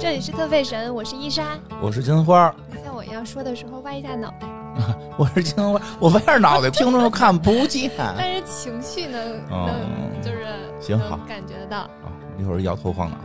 [0.00, 1.58] 这里是特费神，我是伊莎。
[1.78, 4.48] 我是金花，像我一样说的时候歪一下脑袋，
[5.18, 7.90] 我是金花，我歪着脑袋，听众又看不见。
[8.16, 10.46] 但是情绪能哦能就是
[10.80, 11.80] 行好感觉得到。
[11.80, 12.08] 啊，
[12.38, 13.18] 一会儿摇头晃脑。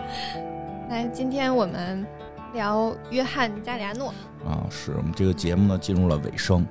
[0.88, 2.06] 来今天我们
[2.54, 4.08] 聊约翰加里亚诺，
[4.46, 6.66] 啊，是我们这个节目呢进入了尾声，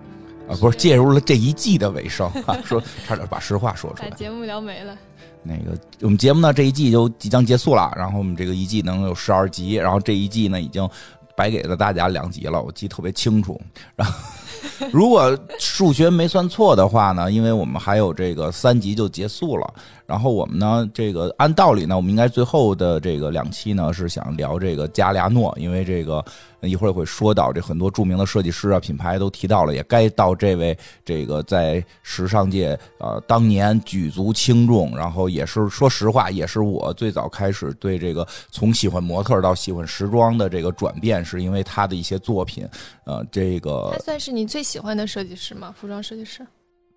[0.47, 4.09] 啊，不是介入了这一季的尾声啊， 说差点把实话说出来。
[4.09, 4.95] 把节目聊没了。
[5.43, 10.87] 那个我们节目呢这一季就即将结束了，然后我们这个一季能有十二集，然后这一季呢已经
[11.35, 13.59] 白给了大家两集了，我记得特别清楚。
[13.95, 14.13] 然后
[14.91, 19.73] 如果数学没算错的话呢，因为我们还有这个三集就结束了，
[20.07, 26.23] 然后我们呢这个按道理呢，我们应该最后的这个两期呢是想聊这个加利亚诺，因为这个
[26.67, 42.67] 一会儿会说到这很多著名的设计师啊品牌都提到了，也该到这位这个在时尚界呃当年举足轻重，然后也是说实话，也是我最早开始对这个从喜欢模特到喜欢时装的这个转变，是因为他的一些作品，
[43.05, 45.73] 呃，这个他算是你最喜欢的设计师吗？
[45.79, 46.45] 服装设计师？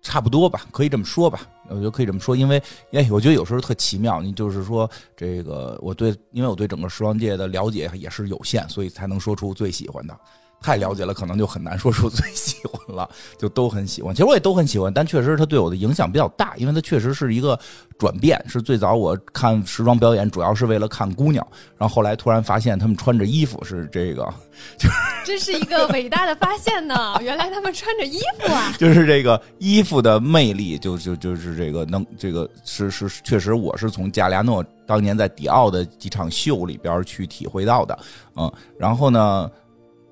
[0.01, 2.61] 差不多吧，可以这么说吧，我觉得可以这么说，因为
[2.91, 10.17] 哎，我觉得有时候特奇妙，你就是说这个我对，因为我对整个时装界的了解也是有限，所以才能说出最喜欢的。
[10.61, 14.13] 太了解了，可能就很难说出最喜欢了， 就都很喜欢。
[14.13, 17.57] 其实我也都很喜欢，但确实它对我的影响比较大，因为它确实是一个
[17.97, 18.43] 转变。
[18.47, 21.45] 是最早我看时装表演，主要是为了看姑娘，
[21.77, 24.27] 然后后来突然发现他们穿着衣服是这个，
[25.25, 27.17] 这是一个伟大的发现呢！
[27.21, 28.73] 原来他们穿着衣服啊！
[28.77, 37.97] 就是这个衣服的魅力，就就就是这个能这个是是确实，我是从加利亚诺当年在迪奥的几场秀里边去体会到的，
[38.35, 39.49] 嗯，然后呢，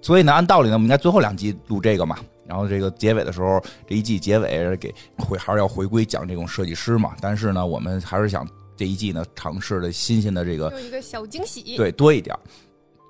[0.02, 11.76] 所以呢，按道理呢，我们应该最后两集录这个嘛，然后这个结尾的时候，这一季结尾给回还是要回归讲这种设计师嘛，但是呢，我们还是想这一季呢尝试的新鲜的这个有一个小惊喜。
[11.76, 12.36] 对多一点。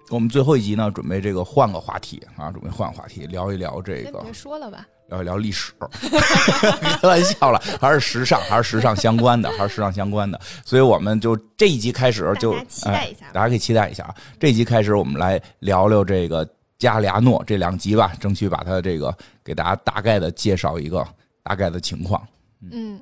[0.09, 5.73] 我们最后一集呢，准备这个换个话题啊，准备换个话题，聊一聊这个别说了吧，聊一聊历史，
[7.01, 10.39] 开玩笑了，还是时尚，还是时尚相关的，还是时尚相关的。
[10.63, 14.15] 所以我们就这一集开始就大家期待一下哎大家可以期待一下啊。
[14.39, 16.47] 这一集开始，我们来聊聊这个
[16.79, 21.05] 加利亚诺这两集吧，争取把它这个给大家大概的介绍一个
[21.43, 22.27] 大概的情况。
[22.71, 22.99] 嗯，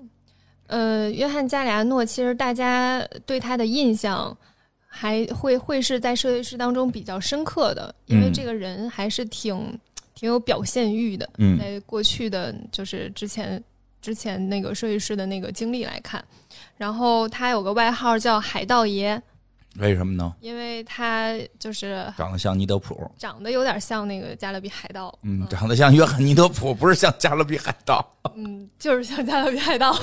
[0.68, 4.36] 呃，约翰加里亚诺其实大家对他的印象
[4.88, 8.34] 还会会是在设计师当中比较深刻的，因为嗯。
[8.34, 9.78] 这个人还是挺
[10.14, 13.62] 挺有表现欲的，嗯在过去的就是之前
[14.02, 16.24] 之前那个设计师的那个经历来看，
[16.78, 19.22] 然后他有个外号叫海盗爷，
[19.78, 20.34] 为什么呢？
[20.40, 28.06] 因为他就是长得像尼德普，长得有点像那个加勒比海盗，嗯，长得像约翰尼德普，不是像加勒比海盗。
[28.36, 29.96] 嗯，就是像加勒比海盗，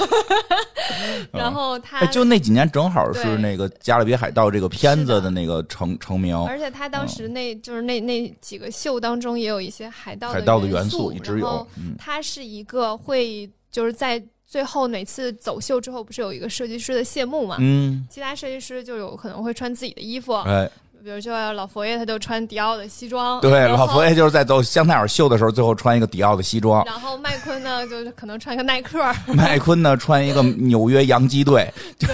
[1.32, 11.66] 然后他哎，就那几年正好是那个《加勒比海盗》这个片子的那个成成名，而且他当时那、就是那那几个秀当中也有一些海盗海盗的元元素一直有
[11.98, 17.56] 他是一个会就是在最后每次走秀之后，不是有一个设计师的谢幕嘛？
[17.58, 20.70] 嗯，其他设计师就有可能会穿自己的衣服，哎，
[21.02, 26.84] 比如说老佛爷他就穿迪奥的西装，对，老佛爷就是在走香奈儿秀的时候，最后穿一个迪奥的西装。
[26.84, 29.02] 然后麦昆呢，就是可能穿一个耐克，
[29.34, 31.66] 麦昆呢，穿一个纽约洋基队。
[31.98, 32.10] 对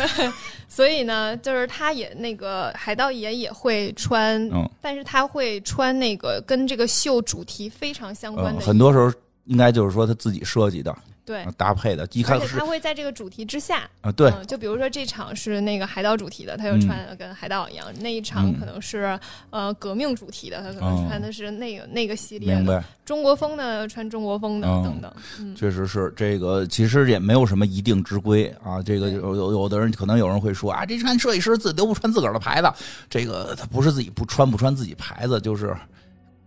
[0.69, 4.65] 所以呢，就是他也那个海盗爷也会穿，嗯。
[4.81, 9.13] 但是他会穿那个跟这个秀主题非常相关嗯，的很多时候
[9.47, 10.97] 应该就是说他自己设计的、
[11.29, 12.09] 对，搭配的。
[12.13, 22.61] 一开始他会在这个主题之下，啊，对，嗯，就比如说这场是那个海岛主题的，他就穿的跟海岛一样；那一场嗯可能是、呃革命主题的，他可哦能穿的是那个、那个系列的。
[22.61, 25.13] 明白，中国风的穿中国风的、嗯等等。
[25.39, 28.83] 嗯，确实是这个，其实也没有什么一定之规啊。
[28.83, 32.73] 这个有有有的人可能有人会说啊，这穿设计师自己都不穿自个儿的牌子，
[33.11, 35.77] 这个他不是自己不穿不穿自己牌子，就是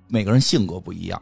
[0.08, 1.22] 每个人性格不一样。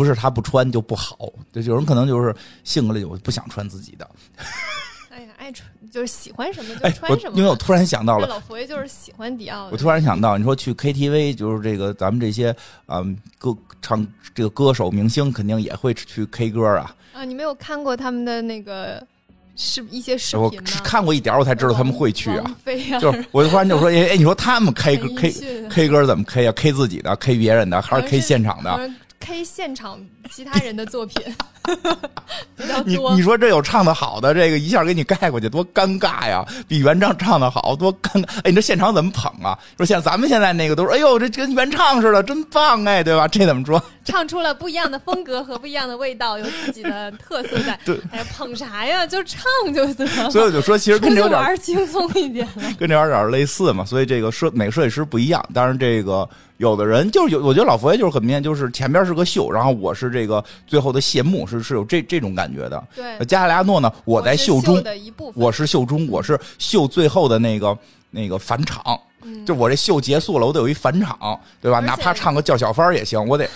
[0.00, 1.16] 嗯，不是他不穿就不好，
[1.52, 2.34] 就有人可能就是
[2.64, 4.08] 性格里我不想穿自己的。
[5.12, 7.36] 哎呀，爱穿就是喜欢什么就穿什么。
[7.36, 9.68] 因为我突然想到了，老佛爷就是喜欢迪奥。
[9.70, 12.54] 我突然想到，你说去 KTV，就是这个咱们这些
[12.86, 16.94] 嗯歌唱这个歌手明星，肯定也会去 K 歌啊。
[17.12, 19.04] 啊，你没有看过他们的那个
[19.56, 20.68] 是一些视我频吗？
[20.84, 22.56] 看过一点，我才知道他们会去王啊。
[23.00, 25.34] 就是我突然就说，哎哎，你说他们 K 歌 K
[25.68, 28.90] K 歌怎么 K 啊？K 自己的，K 别人的，还是 K 现场的？
[29.30, 30.00] 嗯 K 现场
[30.32, 31.22] 其他人的作品
[32.56, 33.22] 比较你多你。
[33.22, 36.44] 说这有唱的好的，这个一下给你盖过去，多尴尬呀！
[36.66, 38.38] 比原唱唱的好，多尴尬！
[38.38, 39.56] 哎，你这现场怎么捧啊？
[39.76, 43.28] 说像咱们现在那个都是，哎呦，这跟原唱似的，真棒哎，对吧？
[43.28, 43.80] 这怎么说？
[44.04, 47.78] 唱出了不一样的风格和不一样的味道，有自己的特色在。
[47.84, 49.06] 对，哎，捧啥呀？
[49.06, 49.42] 就唱
[49.72, 50.28] 就得了。
[50.30, 52.62] 所以我就说，其实跟这有点玩轻松一点了。
[52.78, 53.84] 跟这有点类似嘛。
[53.84, 56.28] 所以这个设每个设计师不一样，当然这个
[56.60, 62.84] 有的人就是有，我觉得老佛爷就是很明显，就是前边是个秀，然后我是这个最后的谢幕，是是有这这种感觉的。
[62.94, 65.42] 对，加利亚诺呢，我在秀中，的一部分。
[65.42, 67.76] 我是秀中，我是秀最后的那个
[68.10, 68.82] 那个返场。
[69.22, 71.80] 嗯就我这秀结束了，我得有一返场，对吧？
[71.80, 73.48] 哪怕唱个叫小番儿也行，我得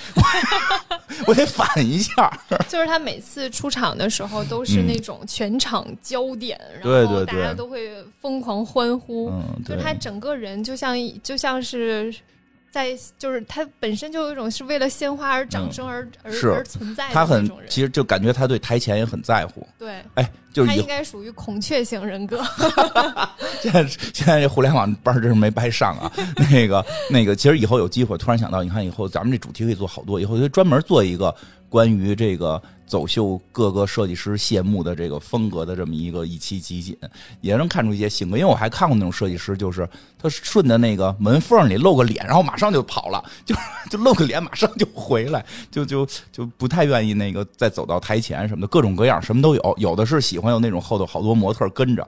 [1.27, 2.33] 我得反一下。
[2.69, 7.91] 就是他每次出场的时候都是那种全场焦点，嗯对然后对对大家都会
[8.21, 9.31] 疯狂欢呼。
[9.65, 12.15] 就是他整个人就像就像是
[12.75, 17.49] 在，就是他本身就有一种是为了鲜花而掌声而、而而存在的他很。
[17.69, 19.65] 其实就感觉他对台前也很在乎。
[19.79, 22.43] 对，哎，就是他应该属于孔雀型人格。
[23.63, 26.11] 现在现在这互联网班真是没白上啊！
[26.51, 31.33] 那个那个，其实以后有机会，突然想到，你看以后咱们这主题可以做好多，以后就专门做一个
[31.75, 36.97] 关于这个走秀各个设计师谢幕的这个风格的这么一个一期集锦，
[37.41, 38.39] 也能看出一些性格。
[38.39, 43.57] 因为我还看过那种设计师， 就是他顺着那个门缝里露个脸，然后马上就跑了，就
[43.91, 49.75] 就露个脸马上就回来，就 就就不太愿意那个再走到台前什么的，各种各样什么都有。
[49.77, 52.07] 有的是喜欢有那种后头好多模特跟着，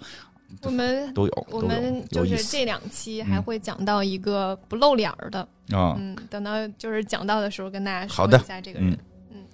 [0.63, 5.41] 我们都有，我们就是这两期还会讲到一个不露脸儿的，
[5.73, 5.97] 啊。
[5.99, 8.99] 嗯，等到就是讲到的时候跟大家说一下这个人，嗯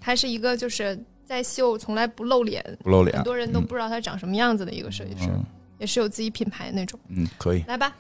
[0.03, 5.45] 他是一个就是在秀从来不露脸，不露脸，很多人都不知道他长什么样子的一个设计师，嗯。
[5.79, 7.01] 也是有自己品牌那种。
[7.09, 7.93] 嗯，可以，来吧，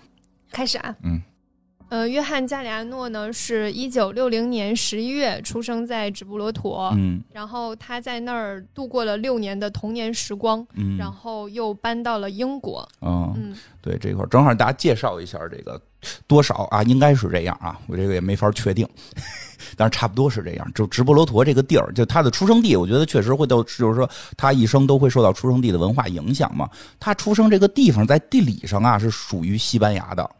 [0.52, 1.20] 开始啊，嗯，
[1.92, 15.78] 呃，约翰加里安诺呢是一九六零年十一月出生在直布罗陀，嗯然后他在那儿度过了六年的童年时光，嗯，然后又搬到了英国，嗯，嗯，对这块儿正好大家介绍一下这个
[16.26, 18.88] 多少啊，应该是这样啊，我这个也没法确定，
[19.76, 20.72] 但是差不多是这样。
[20.74, 26.66] 就直布罗陀这个地儿，就他的出生地，我觉得确实会都就是说他一生都会受到出生地的文化影响嘛。
[26.98, 30.30] 他出生这个地方在地理上啊是属于西班牙的，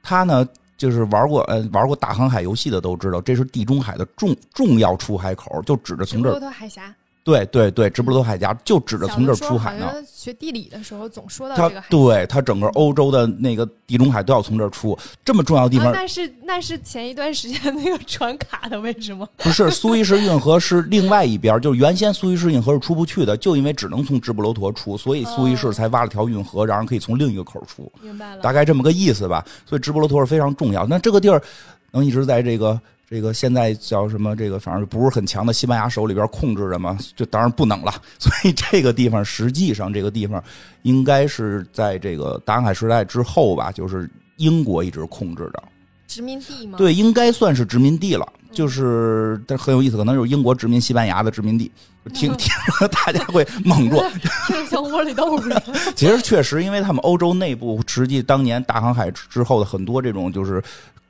[0.00, 0.46] 他呢。
[0.76, 6.94] 就是玩过呃玩过大航海游戏的都知道，这是地中海的重重要出海口，就指着从这儿，陀海峡。
[7.24, 9.90] 对对对，直布罗陀海峡就指着从这儿出海呢。
[10.06, 11.90] 学地理的时候总说到它这个海峡。
[11.90, 19.26] 对它整个欧洲的那个地中海都要从这儿出，这么重要的地啊，方，那是那是前一段时间那个船卡的，位置吗？
[19.38, 28.42] 不是苏伊士运河是另外一边，就是原先苏伊士运河是出不去的，就因为只能从直布罗陀出，所以苏伊士才挖了条运河，让人可以从另一个口出，明白了。
[28.42, 29.42] 大概这么个意思吧。
[29.64, 30.86] 所以直布罗陀是非常重要。
[30.86, 31.42] 那这个地儿
[31.90, 32.78] 能一直在这个
[33.14, 34.34] 这个现在叫什么？
[34.34, 37.94] 这个反正不是很强的西班牙手里边控制着嘛，就当然不能了。
[38.18, 40.42] 所以这个地方实际上这个地方
[40.82, 45.62] 应该是在这个大航海时代之后吧，就是英国一直控制着。
[46.08, 48.26] 殖民地吗？，对，应该算是殖民地了。
[48.50, 51.70] 就是，但很有意思，可能就是英国殖民西班牙的殖民地。
[52.12, 53.96] 听 听着，大家会蒙住。
[54.46, 55.62] 听像窝里斗似的。
[55.96, 60.62] 其实确实，因为他们欧洲内部，实际当年大航海之后的很多这种就是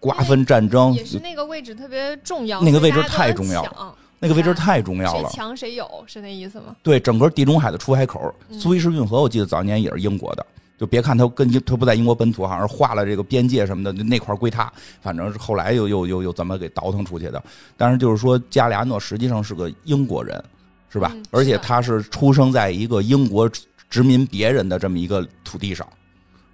[0.04, 5.30] 瓜分战争也，是那个位置特别重要，那个位置太重要了那个位置太重要谁了。
[5.30, 6.76] 强谁有，是那意思吗？
[6.82, 10.44] 对，整个地中海的出海口，嗯苏伊士运河，我记得早年也是英国的。
[10.76, 14.70] 就别看他跟英他不在英国本土，好像是划了这个边界什么的，那块归他。
[15.00, 17.42] 反正是后来又又又又怎么给倒腾出去的。
[17.78, 20.42] 但是就是说，加里亚诺实际上是个英国人，
[20.90, 21.12] 是吧？
[21.14, 23.50] 嗯而且他是出生在一个英国
[23.88, 25.88] 殖民别人的这么一个土地上，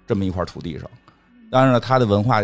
[0.07, 0.89] 这么一块土地上。
[1.49, 2.41] 当然了，他的文化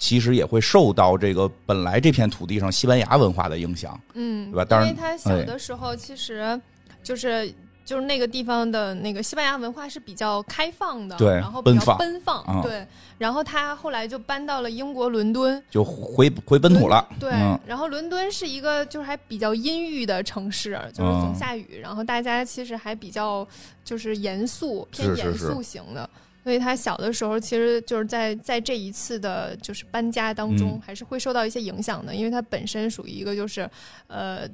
[0.00, 3.96] 其实也会受到这个本来这片土地上西班牙文化的影响。
[4.14, 6.60] 嗯，对吧当然因为他小哎的时候其实
[7.00, 7.54] 就是。
[7.82, 12.86] 就是那个地方的那个西班牙文化是比较开放的，对然后比较奔放奔放，啊对。
[13.18, 23.44] 然后他后来就搬到了英国伦敦，就回回本土了，对，嗯然后伦敦是一个就是还比较阴郁的城市，就是总嗯下雨，然后大家其实还比较
[23.82, 26.08] 就是严肃，偏严肃型的。
[26.42, 30.80] 所以他小的时候，其实就是在在这一次的，就是搬家当中，嗯。
[30.80, 33.68] 还是会受到一些影响的，因为他本身属于一个就是，
[34.06, 34.48] 呃，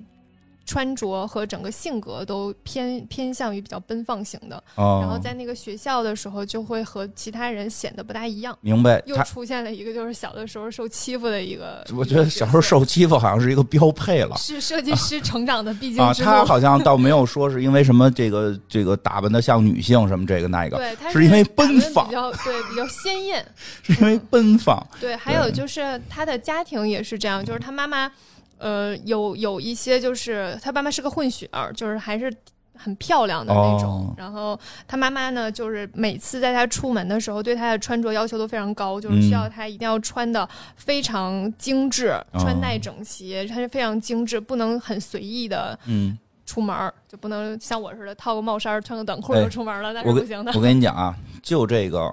[0.67, 4.63] 穿着和整个性格都偏偏向于比较奔放型的。
[4.75, 8.57] 哦，然后在那个学校的时候，就会和其他人显得不大一样。
[8.61, 9.03] 明白。
[9.07, 16.29] 又出现了一个就是小的时候受欺负的一个，我觉得小时候受欺负好像是一个标配了是设计师 成长的必经啊，之路。
[16.29, 23.47] 他好像 倒没有说是因为什么这个这个打扮的像女性什么这个那个，对，他是因为奔放比较对比较鲜艳。
[23.85, 24.85] 是因为奔放。
[25.01, 28.11] 对，还有就是他的家庭也是这样，就是他妈妈。
[28.59, 32.33] 呃，有有一些就是他爸妈是个混血儿，就是还是
[32.75, 33.91] 很漂亮的那种。
[33.91, 34.59] 哦然后
[34.89, 50.53] 他妈妈呢，就是每次在他出门的时候，对他的穿着要求都非常高，就是需要他一定要穿的非常精致，哦穿戴整齐，他是非常精致，不能很随意的嗯，出门儿，就不能像我似的套个帽衫、穿个短裤哎就出门了，那是不行的。
[50.55, 52.11] 我跟你讲啊，就这个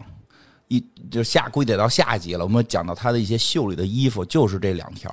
[0.67, 2.43] 一就下估计得到下集了。
[2.43, 5.09] 我们讲到他的一些秀里的衣服，就是这两条，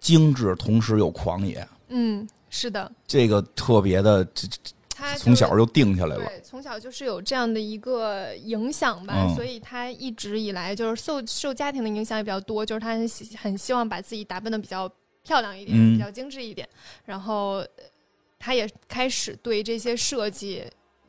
[0.00, 4.58] 精致同时又狂野，嗯，是的，这个特别的，这这
[4.90, 6.24] 他从小就定下来了。
[6.24, 9.34] 对，从小就是有这样的一个影响吧，嗯。
[9.34, 14.90] 所以他一直以来就是受受家庭的影响也比较多，就是他很喜很希望把自己打扮的比较
[15.22, 15.94] 漂亮一点，嗯。
[15.96, 16.68] 比较精致一点，
[17.04, 17.68] 然后呃
[18.38, 20.64] 他也开始对这些设计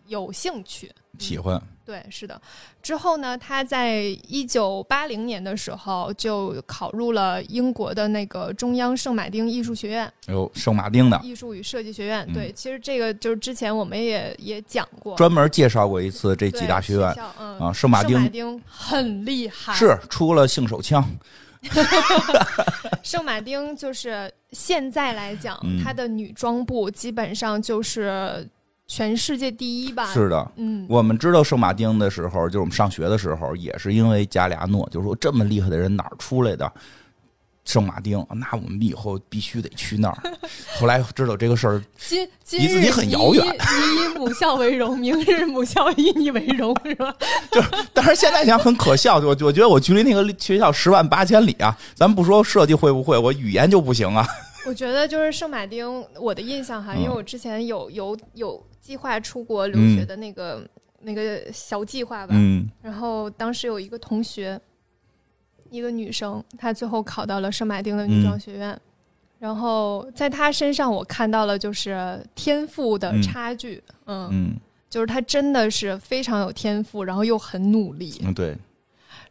[0.07, 0.91] 有兴趣。
[1.17, 2.39] 喜欢，对，是的。
[2.83, 3.95] 之后呢，他在
[4.27, 10.13] 一九八零年的时候就考入了英国的那个中央圣马丁艺术学院。
[10.27, 12.23] 有圣马丁的，艺术与设计学院。
[12.27, 17.73] 嗯对，其实这个就是之前我们也也讲过，专门介绍过一次这几大学院嗯啊。
[17.73, 21.03] 圣马圣马丁丁很厉害，是出了性手枪
[23.01, 28.47] 圣马丁就是现在来讲，嗯它的女装部基本上就是
[28.89, 30.51] 全世界第一吧。，是的。
[30.55, 36.69] 嗯，我们知道圣马丁的时候，就是我们上学的时候，也是因为加里亚诺，就是说这么厉害的人哪儿出来的？
[37.65, 40.17] 圣马丁，那我们以后必须得去那儿。
[40.79, 47.13] 后来知道这个事儿，今今日离自己很遥远你以以母校为荣，明日母校以你为荣，是吧？
[47.51, 51.77] 就是但是现在想很可笑，我我觉得我距离那个学校十万八千里啊。
[51.93, 54.27] 咱不说设计会不会，我语言就不行啊。
[54.65, 60.67] 我觉得就是圣马丁，我的印象哈，嗯因为我之前有有有计划出国留学的那个、
[61.01, 62.67] 那个小计划吧，嗯。
[62.81, 64.59] 然后当时有一个同学，
[65.69, 68.75] 一个女生，她最后考到了圣马丁的女装学院。
[69.37, 73.21] 然后在她身上，我看到了就是天赋的嗯。
[73.21, 74.55] 差距，嗯，嗯。
[74.89, 78.57] 就是她真的是非常有天赋，然后又很努力，嗯，对，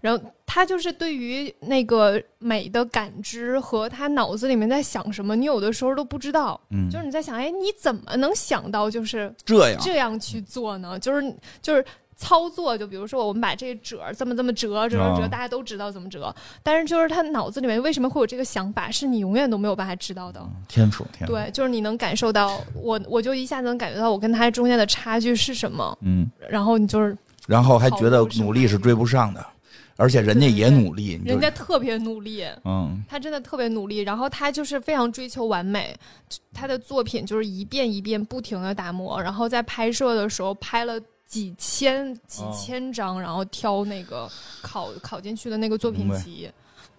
[0.00, 6.60] 然后他就是对于那个美的感知和他脑子里面在想什么，你有的时候都不知道。
[6.70, 10.98] 嗯，就是你在想，哎，你怎么能想到就是这样，这样去做呢？
[10.98, 11.84] 就是就是
[12.16, 20.44] 操作，就比如说我们把这个褶儿这么这么折折折大家都知道怎么折，但是就是他脑子里面为什么会有这个想法，是你永远都没有办法知道的。
[20.66, 29.46] 天赋，天赋，对，就是你能感受到我， 我就一下子能感觉到我跟他中间的差距是什么，嗯，然后你就是然后还觉得努力是追不上的，
[29.98, 35.92] 而且人家也努力，人家特别努力，嗯他真的特别努力，然后他就是非常追求完美，
[36.54, 44.30] 他的作品就是一遍一遍不停的打磨，然后在拍摄的时候拍了几千几哦千张，然后挑那个
[44.62, 46.48] 考考进去的那个作品集，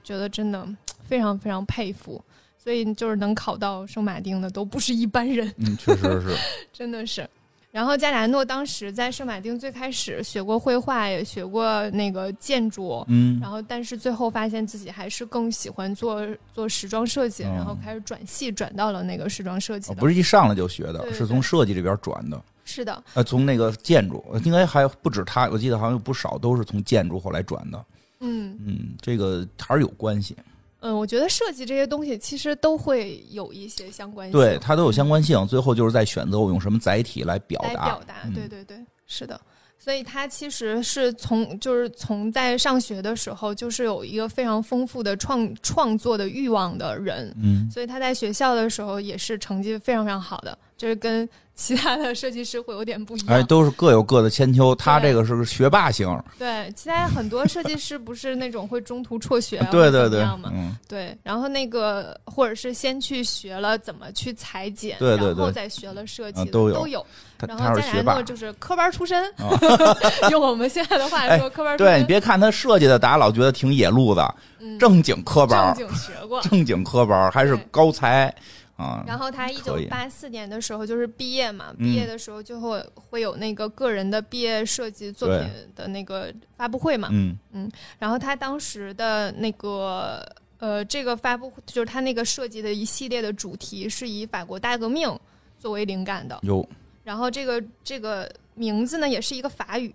[0.04, 0.68] 觉得真的
[1.08, 2.22] 非常非常佩服。
[2.62, 6.36] 所以就是能考到圣马丁的都不是一般人，嗯，确实是，
[6.74, 7.28] 真的是。
[7.72, 13.40] 然后加里安诺当时在圣马丁最开始学过绘画，也学过那个建筑，嗯。
[13.40, 27.86] 然后，但是最后发现自己还是更喜欢做做时装设计，嗯然后开始转系，转到了那个时装设计不是一上来就学的，对对是从设计这边转的，是的，呃，从那个建筑，应该还不止他，我记得好像有不少都是从建筑后来转的，
[28.22, 28.58] 嗯。
[28.66, 30.36] 嗯，这个还是有关系，
[30.82, 39.40] 嗯，我觉得设计这些东西其实都会有一些相关性，对，它都有相关性，最后就是在选择我用什么载体来表达，来表达，嗯对对对，是的。
[39.82, 51.28] 所以他其实是从就是从在上学的时候，就是有一个非常丰富的创创作的欲望的人，嗯，所以他在学校的时候也是成绩非常非常好的，就是跟
[51.60, 53.36] 其他的设计师会有点不一样。
[53.38, 60.22] 哎，都是各有各的千秋，他这个是个学霸型，对，其他很多设计师不是那种会中途辍学、啊， 对对对？
[60.46, 65.36] 嗯，对，然后那个或者是先去学了怎么去裁剪，对对对。
[65.36, 66.76] 然后再学了设计都有。
[66.76, 67.06] 都有。
[67.38, 68.04] 他然后他是学霸。
[68.04, 69.52] 加里安诺，就是科班出身，啊
[70.32, 74.22] 用我们现在的话哎说，科班出对你，别看他设计的，大家老觉得挺野路子，
[74.60, 74.80] 嗯。
[74.80, 76.42] 正经科班正，经学过。
[76.42, 78.34] 正经科班还是高才
[78.80, 90.26] 啊，然后他一九八四年的时候就是毕业嘛，嗯毕业的时候就会会有那个个人的毕业设计作品的那个发布会嘛，嗯然后他当时的那个
[90.60, 95.14] 呃，这个发布就是他那个设计的一系列的主题是以法国大革命
[95.58, 96.40] 作为灵感的。
[96.44, 96.66] 有
[97.04, 99.94] 然后这个这个名字呢，也是一个法语，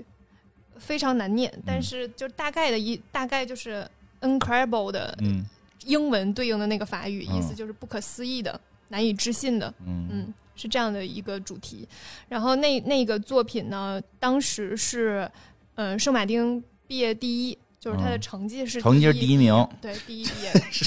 [0.77, 3.89] 非常难念，但是就大概的一大概就是
[4.21, 5.45] incredible 的嗯
[5.85, 8.59] 英文对应的那个法语，嗯意思就是不可思议的、
[8.95, 9.75] 难以置信的。
[9.85, 11.89] 嗯嗯，是这样的一个主题。
[12.29, 15.29] 然后那那个作品呢，当时是，
[15.75, 20.85] 呃，圣马丁毕业第一，就是他的成绩是成绩是第一名，对，第一毕业是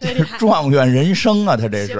[0.00, 1.98] 是状元人生啊，他这是，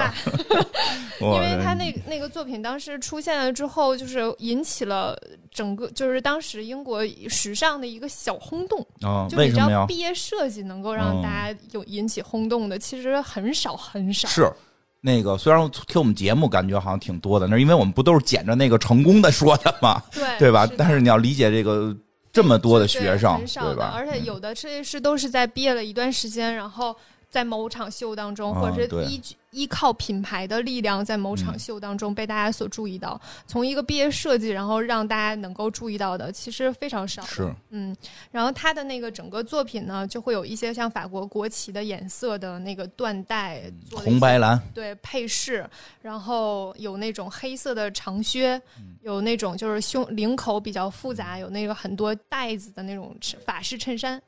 [1.20, 8.78] 因 因为他那那个作品当时出现了之后，就是引起了整个就是当时英国史上的一个小轰动。
[9.00, 9.66] 啊，就为什么呀？
[9.66, 14.28] 你知道毕业设计能够让嗯大家有引起轰动的，其实很少很少。
[14.28, 14.48] 是
[15.00, 20.66] 那个，虽然听我们节目感觉好像挺多的，那因为我们不都是捡着那个成功的说的嘛，对对吧？
[20.66, 21.96] 的但是你要理解这个
[22.32, 23.92] 这么多的学生，对吧？
[23.94, 26.94] 而且有的设计师都是在毕业了一段时间，然后
[27.30, 33.20] 在某场秀当中，啊或者是依据依靠品牌的力量，在某场嗯秀当中被大家所注意到。
[33.46, 37.22] 从一个毕业设计，然后让大家能够注意到的，其实非常少。
[37.22, 37.96] 是，嗯，
[38.30, 45.68] 然后他的那个整个作品呢，就会有一些像法国国旗的颜色的那个缎带红白蓝，对配饰，
[46.02, 48.60] 然后有那种黑色的长靴，
[49.02, 54.20] 有那种就是胸领口比较复杂，有那个很多带子的那种法式衬衫。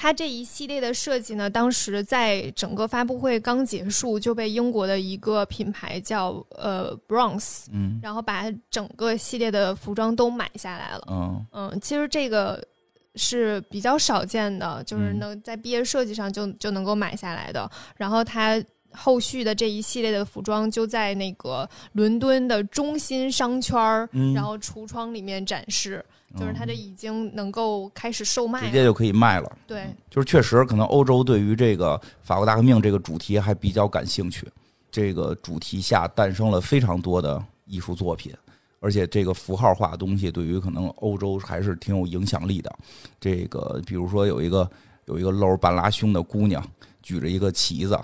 [0.00, 8.00] 它这一系列的设计呢，当时在整个发布会刚结束就被英国的一个品牌叫呃 Bronze，嗯。
[8.02, 11.06] 然后把整个系列的服装都买下来了。
[11.10, 11.46] 嗯。
[11.52, 12.66] 嗯，其实这个
[13.14, 15.18] 是比较少见的，就是嗯。
[15.18, 17.70] 能在毕业设计上就就能够买下来的。
[17.98, 18.58] 然后它
[18.92, 26.02] 后续的这一系列的服装就在那个伦敦的中心商圈儿，嗯，然后橱窗里面展示，
[26.38, 28.66] 就是它这嗯已经能够开始售卖了。
[28.66, 29.58] 直接就可以卖了。
[29.66, 34.46] 对，就是确实，可能欧洲对于这个法国大革命这个主题还比较感兴趣。
[34.90, 38.34] 这个主题下诞生了非常多的艺术作品，
[38.80, 42.72] 而且这个符号化的东西对于可能欧洲还是挺有影响力的。
[43.20, 44.68] 这个比如说有一个
[45.04, 46.60] 有一个露半拉胸的姑娘
[47.02, 47.96] 举着一个旗子，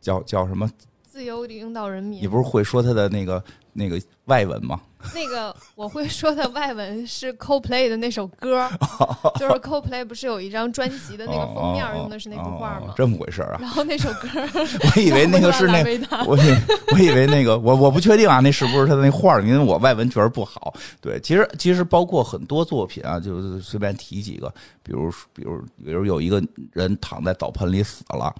[0.00, 0.70] 叫叫什么？
[1.02, 2.28] 自由领导人民你。
[2.28, 3.42] 不是会说她的那个
[3.74, 4.80] 那个外文吗？
[5.14, 8.66] 那个我会说的外文是 CoPlay 的那首歌，
[9.38, 12.94] 就是 CoPlay 不是有一张专辑的那个封面用的是那幅画吗？
[12.96, 13.58] 这么回事儿啊？
[13.60, 14.28] 然后那首歌，
[14.96, 16.40] 我以为那个是那维达我以
[16.92, 19.38] 我以为那个我我不确定啊，那是不是他的那画？
[19.42, 20.72] 因为我外文确实不好。
[21.02, 24.48] 对，其实其实包括很多作品啊，就是随便提几个，
[24.82, 28.34] 比如比如比如有一个人躺在澡盆里死了，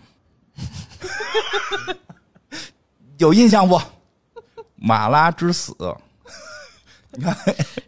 [3.19, 3.79] 有印象不？
[4.87, 5.75] 马拉之死，
[7.13, 7.35] 你 看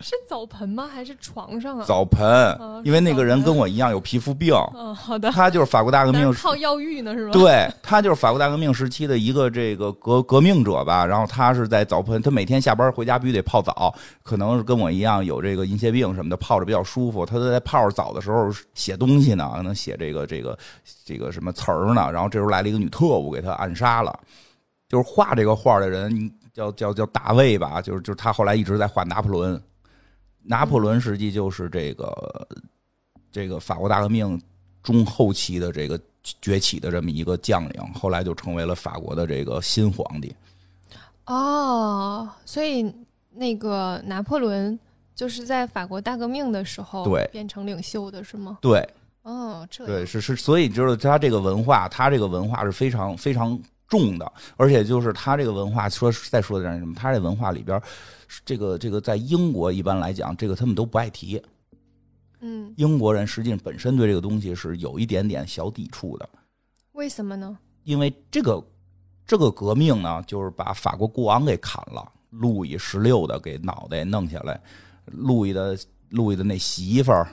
[0.01, 0.89] 是澡盆吗？
[0.91, 1.85] 还是床上啊？
[1.85, 2.25] 澡盆
[2.55, 5.31] 哦，因为那个人跟我一样有皮肤病，嗯，好的。
[5.31, 7.33] 他就是法国大革命但是泡药浴呢是吧？
[7.33, 17.27] 对他就是法国大革命时期的一个这个革革命者吧，然后他是在澡盆，他每天下班回家必须得泡澡，可能是跟我一样有这个银屑病什么的，泡着比较舒服。
[17.27, 20.59] 他在泡着澡的时候写东西呢，可能写这个这个
[21.05, 24.19] 这个什么词儿呢，然后这时候来了一个女特务给他暗杀了，
[24.89, 29.63] 就是画这个画的人叫叫叫大卫吧，就是就是他后来一直在画拿破仑，
[30.43, 32.49] 拿破仑实际就是这个
[33.31, 34.41] 这个法国大革命
[34.83, 36.01] 中后期的这个
[36.41, 40.35] 崛起的这么一个将领，后来就成为了法国的这个新皇帝。
[41.27, 42.91] 哦，所以
[43.35, 44.79] 那个拿破仑
[45.15, 48.57] 就是在法国大革命的时候对变成领袖的是吗？
[48.63, 48.89] 对
[49.21, 57.81] 哦，这对，是是，所以就是他这个文化，他这个文化是非常非常重的，而且就是他这个文化说再说点什么，他这文化里边，
[58.45, 61.41] 这个这个在英国一般来讲，这个他们都不爱提。
[62.41, 66.29] 嗯，英国人实际上本身对这个东西是有一点点小抵触的，
[66.93, 67.57] 为什么呢？
[67.85, 68.63] 因为这个
[69.27, 74.61] 这个革命呢，就是把法国国王给砍了，路易十六的给脑袋弄下来，
[75.07, 75.79] 路易的
[76.11, 77.27] 路易的那媳妇儿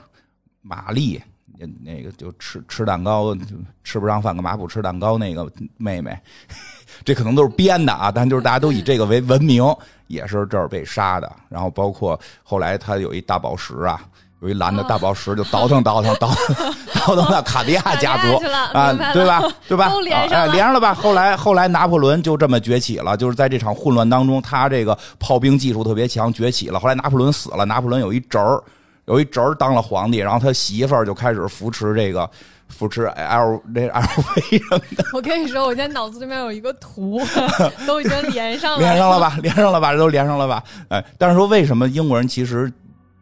[0.62, 1.20] 玛丽，
[1.58, 3.36] 那那个就吃吃蛋糕，
[3.82, 5.16] 吃不上饭干嘛不吃蛋糕？
[5.18, 6.18] 那个妹妹，
[7.04, 9.64] 这可能都是编的啊，但就是大家都以这个为文明，
[10.06, 11.30] 也是这儿被杀的。
[11.48, 14.00] 然后包括后来他有一大宝石啊。
[14.40, 18.36] 有一蓝的大宝石，就倒腾倒腾倒腾 倒腾到卡地亚家族
[18.74, 19.42] 啊 对吧？
[19.66, 19.86] 对吧？
[19.86, 19.96] 啊
[20.30, 20.92] 哎连上了吧？
[20.92, 26.78] 后来后来拿破仑就这么崛起了，就是在这场混乱当中，他这个炮兵技术特别强，崛起了。
[26.78, 28.62] 后来拿破仑死了，拿破仑有一侄儿，
[29.06, 32.28] 有一侄儿当了皇帝，然后他媳妇儿就开始扶持这个
[32.68, 37.20] 扶持 L 这 LV 什么的，我跟你说，我现在脑子里面有一个图，
[37.86, 38.78] 都已经连上了。
[38.78, 39.36] 连上了吧？
[39.42, 39.92] 连上了吧？
[39.92, 40.64] 这都连上了吧？
[40.88, 42.72] 哎，但是说为什么英国人其实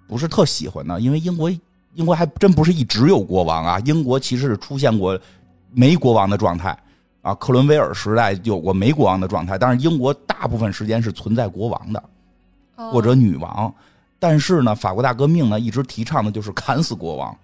[0.07, 1.01] 不是特喜欢呢？
[1.01, 1.51] 因为英国
[1.95, 5.18] 英国还真不是一直有国王啊，英国其实是出现过
[5.75, 6.79] 没国王的状态
[7.23, 12.03] 啊，克伦威尔时代有过没国王的状态，但是英国大部分时间是存在国王的
[12.77, 13.75] 哦或者女王。
[14.22, 17.37] 但是呢，法国大革命呢一直提倡的就是砍死国王，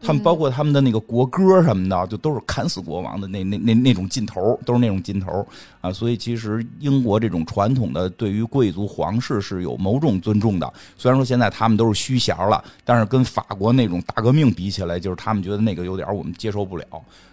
[0.00, 5.44] 他们包括他们的那个国歌什么的，就都是砍死国王的那那那那种劲头，都是那种劲头
[5.80, 5.92] 啊。
[5.92, 10.72] 所以其实英国这种传统的对于贵族皇室是有某种尊重的。
[10.96, 16.86] 虽然说现在他们都是虚衔了，但是跟法国那种大革命比起来，就是他们觉得那个有点我们接受不了。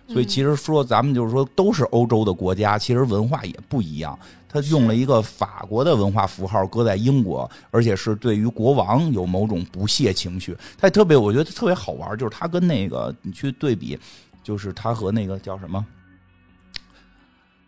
[0.08, 4.18] 所以其实说咱们就是说都是欧洲的国家，其实文化也不一样。
[4.52, 10.58] 他用了一个法国的文化符号搁在英国，而且是对于国王有某种不屑情绪。
[10.78, 13.98] 他特别，我觉得特别好玩，就是他跟那个你去对比，
[14.44, 15.86] 就是他和那个叫什么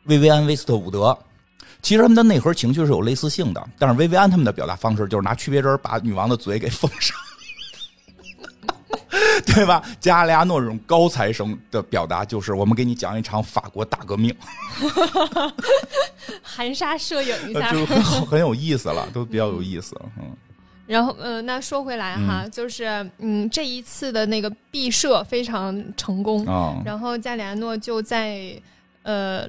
[0.04, 1.17] 薇薇安·威斯特伍德，
[1.82, 7.17] 其实他们的内核情绪是有类似性的，但是薇薇安他们的表达方式就是拿曲别针把女王的嘴给封上。
[9.54, 9.82] 对吧？
[10.00, 14.36] 加利亚诺这种高材生的表达，就是我们给你讲一场法国大革命，
[16.41, 19.96] 含沙射影一下，就很很有意思了，都比较有意思。
[20.17, 20.36] 嗯，
[20.88, 28.60] 然后呃，那说回来哈，就是嗯，这一次的那个毕设非常成功啊，然后加里亚诺就在
[29.04, 29.48] 呃。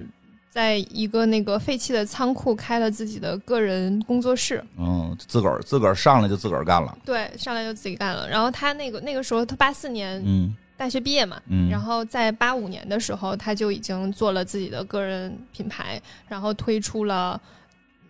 [0.55, 8.29] 在一个那个废弃的仓库开了自己的个人工作室，嗯，自个儿自个儿上来就自个儿干了，对，上来就自己干了。
[8.29, 10.55] 然后他那个那个时候他八四年嗯。
[10.77, 17.40] 大学毕业嘛，嗯，然后在八五年的时候他就已经做了自己的个人品牌，然后推出了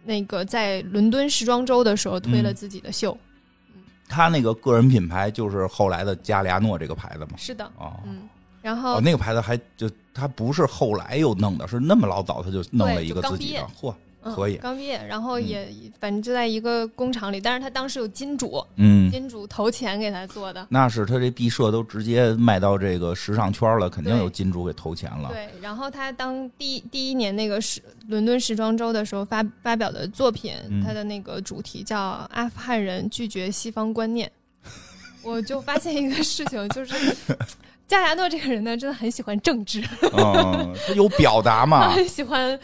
[0.03, 3.17] 那个在伦敦时装周的时候推了自己的秀。
[3.75, 8.29] 嗯他那个个人品牌就是后来的加利亚诺这个牌子嘛，是的，哦，嗯，
[8.65, 9.89] 然后哦那个牌子还就。
[10.17, 13.93] 他不是后来又弄的，是那么老早他就弄了一个自己的，嚯，
[14.33, 14.55] 可以。
[14.59, 20.65] 刚毕业，然后也反正就在一个工厂里，但是他当时有金主，嗯，金主投钱给他做的。
[20.71, 25.31] 那是他这毕设都直接卖到这个时尚圈了，肯定有金主给投钱了。
[25.33, 30.55] 对，然后他当第第一年那个时伦敦时装周的时候发发表的作品，
[30.87, 32.01] 他的那个主题叫
[32.31, 34.31] “阿富汗人拒绝西方观念”，
[35.25, 36.95] 我就发现一个事情，就是。
[37.87, 42.59] 加亚诺这个人呢，真的很喜欢政治，嗯， 他有表达嘛， 很喜欢，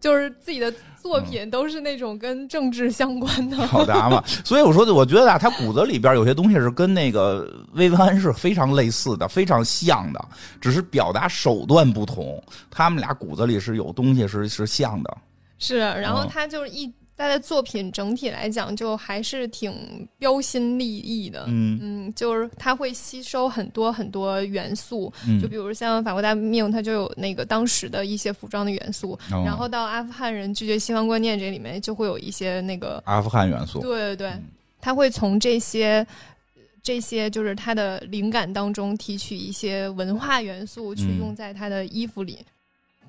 [0.00, 4.22] 就是自己的作品都是那种跟政治相关的 表达嘛。
[4.44, 10.24] 所以我说，我觉得啊，他骨子里边有些东西是跟那个薇薇安是非常类似的，非常像的，
[10.60, 12.42] 只是表达手段不同。
[12.70, 15.16] 他们俩骨子里是有东西是是像的，
[15.58, 15.78] 是。
[15.78, 16.92] 然后他就是一。
[17.16, 19.72] 他的作品整体来讲，就还是挺
[20.18, 21.44] 标新立异的。
[21.46, 29.16] 嗯嗯，就是他会吸收很多很多元素，就比如像法国大革命，它就有那个当时的一些服装的元素。
[29.30, 33.80] 然后到阿富汗人拒绝西方观念这里面，就会有一些那个阿富汗元素。
[33.80, 34.32] 对对对，
[34.80, 36.04] 他会从这些
[36.82, 42.40] 这些就是他的灵感当中提取一些文化元素，去用在他的衣服里。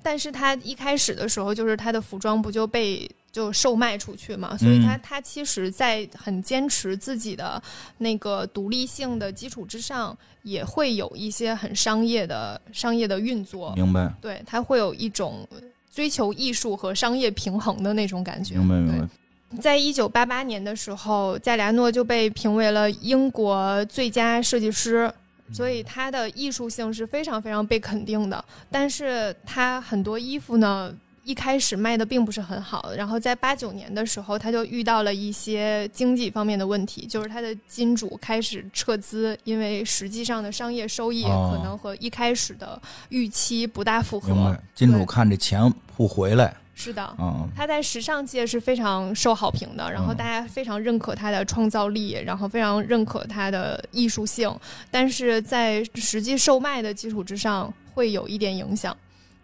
[0.00, 3.10] 但是他一开始的时候，就是他的服装不就被。
[3.36, 7.62] 就售卖出去嘛，所以他他其实，在很坚持自己的
[7.98, 13.74] 那个独立性的基础之上，也会有一些很商业的商业的运作。
[13.76, 14.10] 明白？
[14.22, 15.46] 对他会有一种
[15.92, 18.54] 追求艺术和商业平衡的那种感觉。
[18.54, 19.60] 明白明白。
[19.60, 25.12] 在一九八八年的时候，加里亚诺就被评为了英国最佳设计师，
[25.52, 28.42] 所以他的艺术性是非常非常被肯定的。
[28.70, 30.90] 但是他很多衣服呢。
[31.26, 44.56] 一开始卖的并不是很好，然后在八九年的时候，他就遇到了一些经济方面的问题，就是他的金主开始撤资，因为实际上的商业收益可能和一开始的预期不大符合。
[44.72, 46.54] 金主看这钱不回来。
[46.76, 47.16] 是的，
[47.56, 54.54] 他在时尚界是非常受好评的，然后大家非常认可他的创造力，然后非常认可他的艺术性，
[54.92, 58.96] 但是在实际售卖的基础之上，会有一点影响。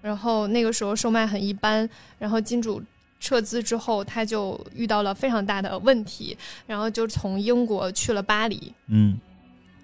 [0.03, 1.89] 然后那个时候售卖很一般，
[2.19, 2.83] 然后金主
[3.21, 6.37] 撤资之后，他就遇到了非常大的问题，
[6.67, 8.75] 然后就从英国去了巴黎。
[8.89, 9.17] 嗯，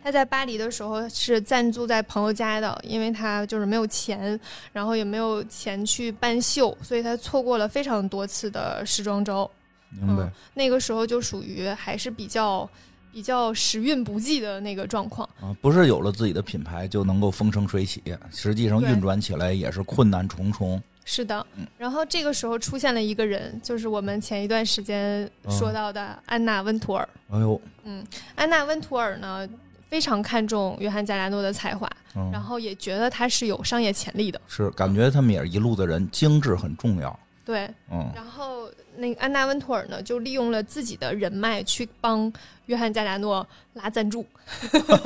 [0.03, 4.39] 他在巴黎的时候是暂住在朋友家的，因为他就是没有钱，
[4.73, 9.49] 然后也没有钱去办秀，所以他错过了非常多次的时装周。
[9.91, 10.29] 明白。
[10.55, 12.69] 那个时候就属于还是比较。
[13.13, 20.81] 比较时运不济的那个状况啊，不是有了自己的品牌就能够风生水起，实际上运转起来也是困难重重。
[21.05, 21.47] 是的，
[21.79, 27.09] 然后这个时候出现了一个人，就是我们前一段时间说到的安娜温图尔。
[27.31, 29.49] 哎呦，嗯，安娜温图尔呢
[29.89, 31.91] 非常看重约翰加拉诺的才华，
[32.31, 34.39] 然后也觉得他是有商业潜力的。
[34.47, 37.19] 是，感觉他们也是一路的人，精致很重要。
[37.43, 38.69] 对，嗯，然后
[38.99, 42.33] 那个安娜温图尔呢，就利用了自己的人脉去帮
[42.67, 44.27] 约翰加达诺拉赞助，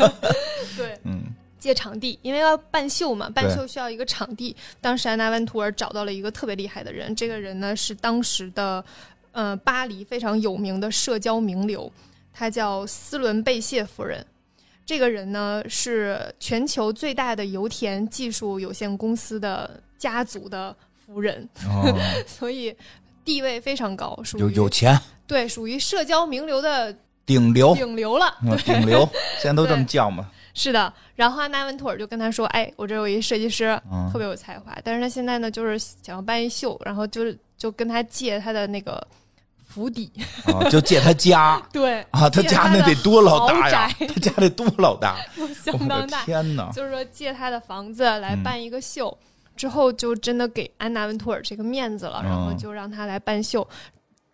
[0.77, 1.25] 对，嗯，
[1.59, 4.57] 借场地，因为要办秀嘛，办秀需要一个场地。
[4.81, 8.85] 当时安娜温图尔找到了一个特别厉害的人，这个人呢是当时的，
[9.33, 11.93] 呃，巴黎非常有名的社交名流，
[12.33, 14.25] 他叫斯伦贝谢夫人。
[14.85, 20.75] 这个人呢是全球最大的油田技术有限公司的家族的
[21.07, 22.75] 夫人，哦， 所以
[23.25, 28.35] 地位非常高，属有于有钱，对属于社交名流的顶流，顶流了。
[28.45, 28.57] 对。
[28.63, 29.09] 顶流，
[29.41, 30.29] 现在都这么叫嘛。
[30.55, 34.11] 是的，然后安娜温图尔就跟他说：“哎，我这有一设计师，嗯。
[34.13, 39.03] 特别有才华，但是他现在呢，就是想要办一秀，然后就是就跟他借他的那个
[39.67, 40.13] 府邸，
[40.45, 41.59] 啊，就借他家。
[41.73, 42.03] 对。
[42.11, 43.71] 啊，他家那得多老大。
[43.71, 43.89] 呀！
[43.99, 44.07] 宅。
[44.13, 45.17] 他家得多老大，
[45.65, 46.71] 相当大，天哪！
[46.73, 48.43] 就是说借他的房子来嗯。
[48.43, 49.17] 办一个秀，
[49.57, 53.67] 之后就真的给安娜温图尔这个面子了，然后嗯就让他来办秀。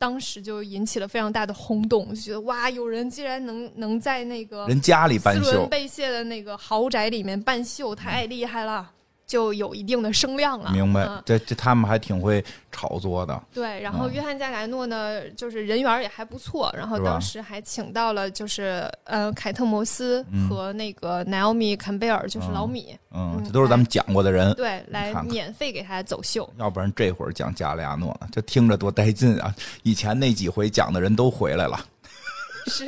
[0.01, 8.89] 当时就引起了非常大的轰动，就觉得哇，有人竟然能能在那个人家里斯办秀伦，贝谢的那个豪宅里面办秀，太厉害了，
[9.29, 10.73] 就有一定的声量了。
[10.73, 11.23] 明白嗯？
[11.25, 24.53] 这这他们还挺会炒作的，对，然后嗯约翰加莱诺呢，就是人缘也还不错，然后当时还请到了就是呃凯特摩斯嗯和那个奈奥米坎贝尔，就是嗯老米，嗯，嗯这都是咱们讲过的人。
[24.55, 26.49] 对，来免费给他走秀。
[26.57, 29.55] 要不然这会儿讲加利亚诺呢，这听着多带劲啊！
[29.83, 31.79] 以前那几回讲的人都回来了，
[32.69, 32.85] 是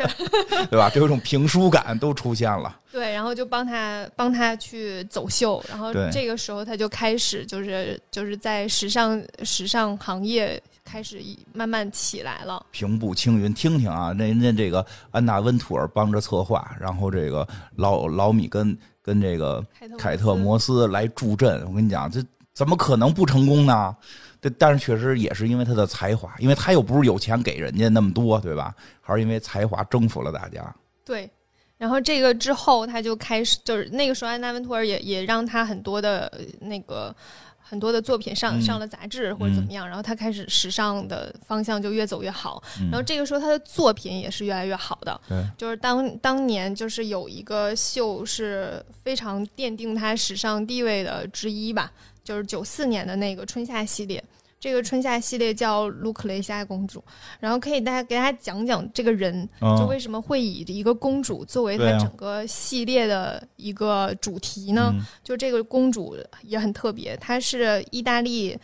[0.68, 0.90] 对吧？
[0.92, 2.76] 这有种评书感都出现了。
[2.92, 12.64] 对，然后就帮他帮他去走秀，然后这个时候他就开始就是就是在时尚时尚行业开始一慢慢起来了。
[12.72, 19.64] 平步青云，听听啊，那人家这个安娜温图尔帮着策划，然后这个老老米跟跟这个
[19.96, 22.20] 凯特摩斯来助阵，我跟你讲，这
[22.54, 23.96] 怎么可能不成功呢？
[24.40, 28.74] 但但是确实也是因为他的才华，因为他又不是有钱给人家那么多，对吧？
[29.00, 30.74] 还是因为才华征服了大家。
[31.04, 31.30] 对，
[31.76, 37.14] 然后这个之后，他就开始就是那个时候，安娜温图尔也也让他很多的呃那个
[37.58, 42.62] 很多的作品上、嗯上了杂志或者怎么样，然后他开始时尚的方向就越走越好。
[42.80, 54.22] 嗯然后这个时候他的作品也是越来越好的，对，就是当当年就是有一个秀是非常奠定他时尚地位的之一吧，就是九四年的那个春夏系列。
[54.58, 57.02] 这个春夏系列叫卢克雷夏公主，
[57.38, 64.92] 然后可以大家给大家讲讲这个人，嗯就为什么会以一个公主作为对啊它整个系列的一个主题呢？
[64.94, 68.58] 嗯就这个公主也很特别，她是意大利。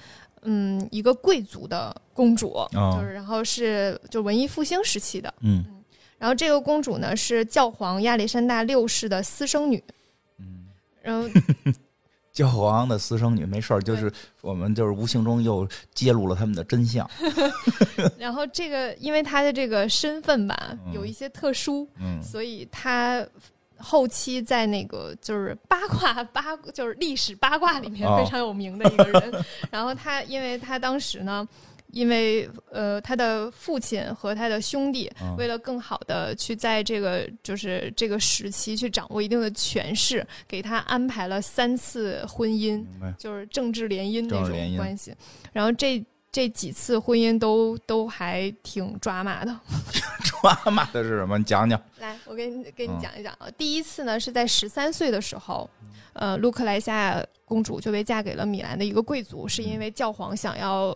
[0.49, 5.65] 嗯，一个贵族的公主，哦就是然后是就文艺复兴时期的，嗯
[6.19, 9.83] 然后这个公主呢是教皇亚历山大六世的私生女，
[10.39, 10.67] 嗯，
[11.03, 11.29] 然后
[12.37, 17.09] 教皇的私生女没事儿，就是我们就是无形中又揭露了他们的真相。
[18.19, 23.27] 然后这个因为他的这个身份吧嗯有一些特殊，嗯所以他
[23.79, 29.45] 后期在那个就是八卦 八就是历史八卦里面哦非常有名的一个人。
[29.71, 31.49] 然后他因为他当时呢。
[31.97, 42.85] 因为呃，他的父亲和他的兄弟嗯为了更好的去在这个就是这个时期去掌握一定的权势，给他安排了三次婚姻，
[43.17, 45.15] 就是政治联姻那种关系。
[45.55, 49.59] 然后这这几次婚姻都都还挺抓马的。
[50.23, 51.39] 抓马的是什么？
[51.39, 51.81] 你讲讲。
[51.99, 53.49] 来，我给你给你嗯讲一讲啊。
[53.57, 55.69] 第一次呢是在十三岁的时候，
[56.13, 60.95] 呃，卢克莱夏公主就被嫁给了米兰的一个贵族，是因为教皇想要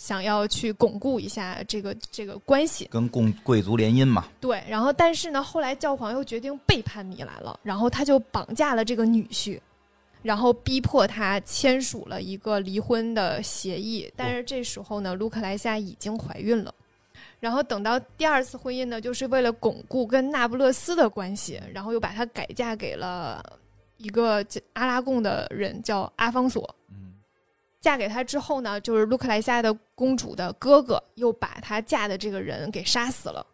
[0.00, 2.88] 想要去巩固一下这个这个关系。
[2.90, 9.60] 跟共贵族联姻嘛，对，然后但是呢，后来教皇又决定背叛米兰了，然后他就绑架了这个女婿，
[10.22, 14.10] 然后逼迫他签署了一个离婚的协议。
[14.16, 16.74] 但是这时候呢，卢克莱夏已经怀孕了。
[17.38, 23.44] 然后等到第二次婚姻呢，就是为了巩固跟那不勒斯的关系，然后又把她改嫁给了
[23.98, 26.74] 一个叫阿拉贡的人，叫阿方索。
[26.88, 27.09] 嗯
[27.80, 33.44] 嫁给他之后呢，就是卢克莱西亚的公主的哥哥又把她嫁的这个人给杀死了，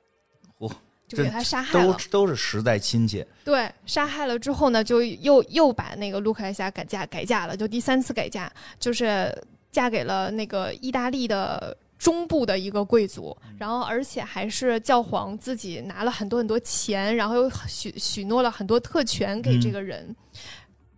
[0.59, 0.71] 嚯
[1.07, 1.99] 就给他杀害都了。
[2.11, 3.25] 都是实在亲戚。
[3.45, 9.33] 对，杀害了之后呢，就又又把那个卢克莱西亚改嫁改嫁了，就第三次改嫁，就是
[9.71, 20.15] 嫁给了那个意大利的中部的一个贵族，然后而且还是教皇自己拿了很多很多钱，然后又许许诺了很多特权给这个人，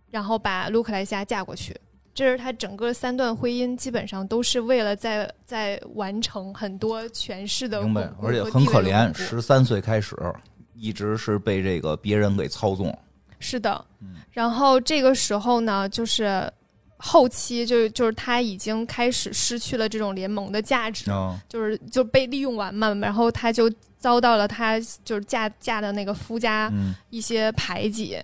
[0.09, 1.79] 然后把卢克莱西亚嫁过去。
[2.19, 10.17] 这是他整个三段婚姻，基本上都是为了在在完成很多权势的明白而且很可怜，十三岁开始
[10.75, 12.93] 一直是被这个别人给操纵。
[13.39, 16.51] 是的嗯，然后这个时候呢，就是
[16.97, 28.21] 后期就就是他已经开始失去了这种联盟的价值，嗯就是就被利用完嘛，然后他就遭到了他就是嫁嫁的那个夫家嗯一些排挤，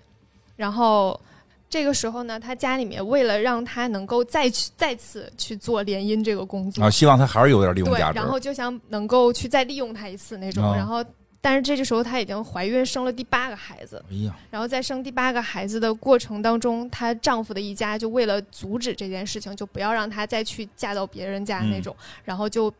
[0.54, 1.18] 然后。
[1.68, 8.18] 这个时候呢，他家里面为了让他能够再去再次去做联姻这个工作，啊，希望他还是有点利用对价，值。
[8.18, 11.04] 然后就想能够去再利用他一次那种，哦然后
[11.40, 22.72] 但是这个时候她已经怀孕生了第八个孩子，哎呀，然后在生第八个孩子的过程当中，她丈夫的一家就为了阻止这件事情，就不要让她再去嫁到别人家那种，然后就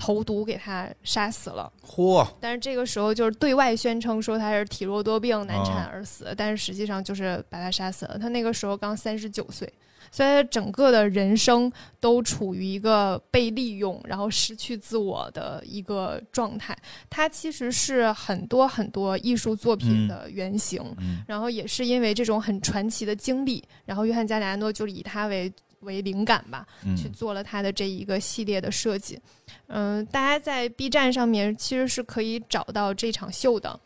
[0.00, 1.70] 投毒给他杀死了。
[1.86, 8.18] 嚯，但是这个时候就是对外宣称说他是体弱多病、难产而死，但是实际上就是把他杀死了。
[8.18, 9.70] 他那个时候刚三十九岁。
[10.12, 16.76] 所以他整个的人生都处于一个被利用，然后失去自我的一个状态。
[17.08, 20.82] 他其实是很多很多艺术作品的原型，
[21.28, 26.66] 然后也是因为这种很传奇的经历，然后约翰加里安诺就以他为为灵感吧，
[26.96, 29.18] 去做了它的这一个系列的设计。
[29.66, 33.78] 嗯，大家在 B 站上面其实是可以找到这场秀的，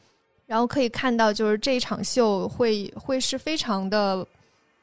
[0.47, 4.27] 然后可以看到就是这场秀会会是非常的，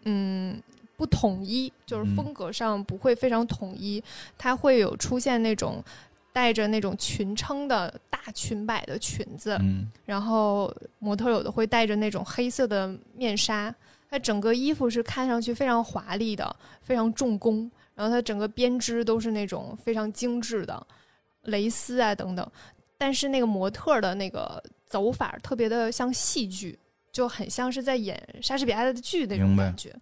[0.04, 0.62] 嗯。
[0.98, 4.04] 不统一，就是风格上不会非常统一，
[4.38, 5.84] 它会有出现那种
[6.32, 9.60] 带着那种裙撑的大裙摆的裙子，
[10.06, 13.74] 然后模特有的会带着那种黑色的面纱，
[14.12, 20.86] 它整个衣服是看上去非常华丽的，非常重工，然后它整个编织都是那种非常精致的
[21.44, 22.52] 蕾丝啊等等，
[22.98, 26.78] 但是那个模特的那个走法特别的像戏剧。
[27.14, 29.94] 就很像是在演莎士比亚的剧那种感觉，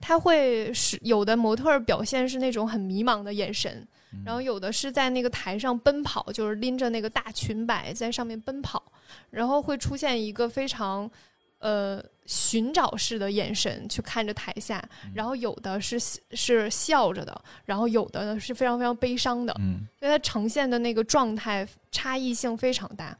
[0.00, 3.86] 他会是有的模特表现是那种很迷茫的眼神，
[4.24, 8.82] 然后有的是在那个台上奔跑，就是拎着那个大裙摆在上面奔跑，
[9.28, 11.10] 然后会出现一个非常
[11.58, 14.82] 呃寻找式的眼神去看着台下，
[15.14, 15.98] 然后有的是
[16.32, 23.16] 是笑着的，然后有的呢是非常非常悲伤的，嗯，所以它呈现的那个状态差异性非常大。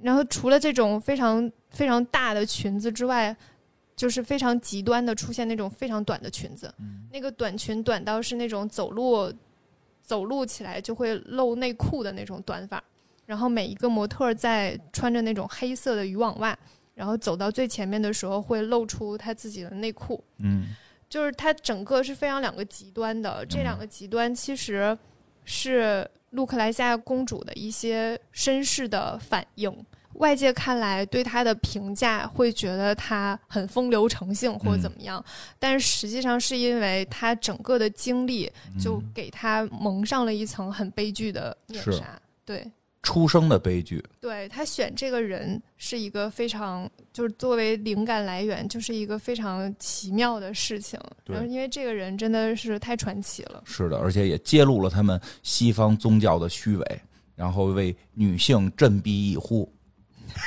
[0.00, 3.36] 然后除了这种非常非常大的裙子之外，
[3.96, 6.72] 就是非常极端的出现那种非常短的裙子，
[7.10, 9.32] 那个短裙短到是那种走路
[10.00, 12.82] 走路起来就会露内裤的那种短法。
[13.26, 16.56] 然后每一个模特在穿着那种黑色的渔网袜，
[16.98, 20.20] 然后走到最前面的时候会露出他自己的内裤。
[20.40, 20.74] 嗯，
[21.08, 24.98] 就是他整个是非常两个极端的，这两个极端其实
[25.44, 26.10] 是。
[26.32, 29.74] 路克莱西亚公主的一些身世的反应，
[30.16, 35.24] 外界看来对她的评价会觉得她很风流成性或者怎么样，
[35.58, 42.70] 但是实际上是因为她整个的经历就给她蒙上了一层很悲剧的面纱，对。
[43.02, 50.98] 出生的悲剧，对他选这个人是一个非常，就是作为灵感来源，就是一个非常奇妙的事情。
[51.24, 53.62] 然后，因为这个人真的是太传奇了。
[53.64, 57.00] 是的，而且也揭露了他们西方宗教的虚伪，
[57.36, 59.72] 然后为女性振臂一呼。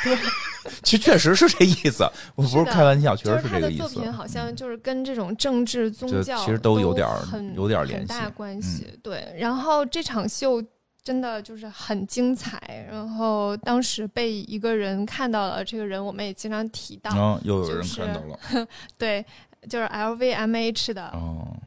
[0.04, 0.16] 对，
[0.84, 2.04] 其实确实是这意思，
[2.36, 3.88] 我不是开玩笑，确实是这个意思。
[3.88, 8.86] 作品好像就是跟这种政治宗教其实都有点很有点联系，大关系。
[9.02, 10.62] 对，然后这场秀。
[11.04, 19.26] 真的就是很精彩，然后当时被一个人看到了，这个人我们也经常提到，又有人看到了， 对，
[19.68, 21.12] 就是 LVMH 的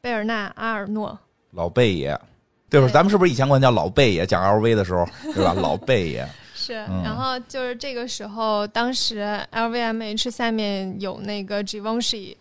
[0.01, 1.19] 贝尔纳阿尔诺，
[1.51, 2.17] 老贝爷，
[2.71, 2.89] 对吧？
[2.89, 4.25] 咱们是不是以前管叫老贝爷？
[4.25, 5.53] 讲 LV 的时候，对吧？
[5.53, 6.29] 老贝爷
[6.67, 6.73] 是，
[7.03, 12.37] 然后就是这个时候，当时 LVMH 下面有那个 Givenchy。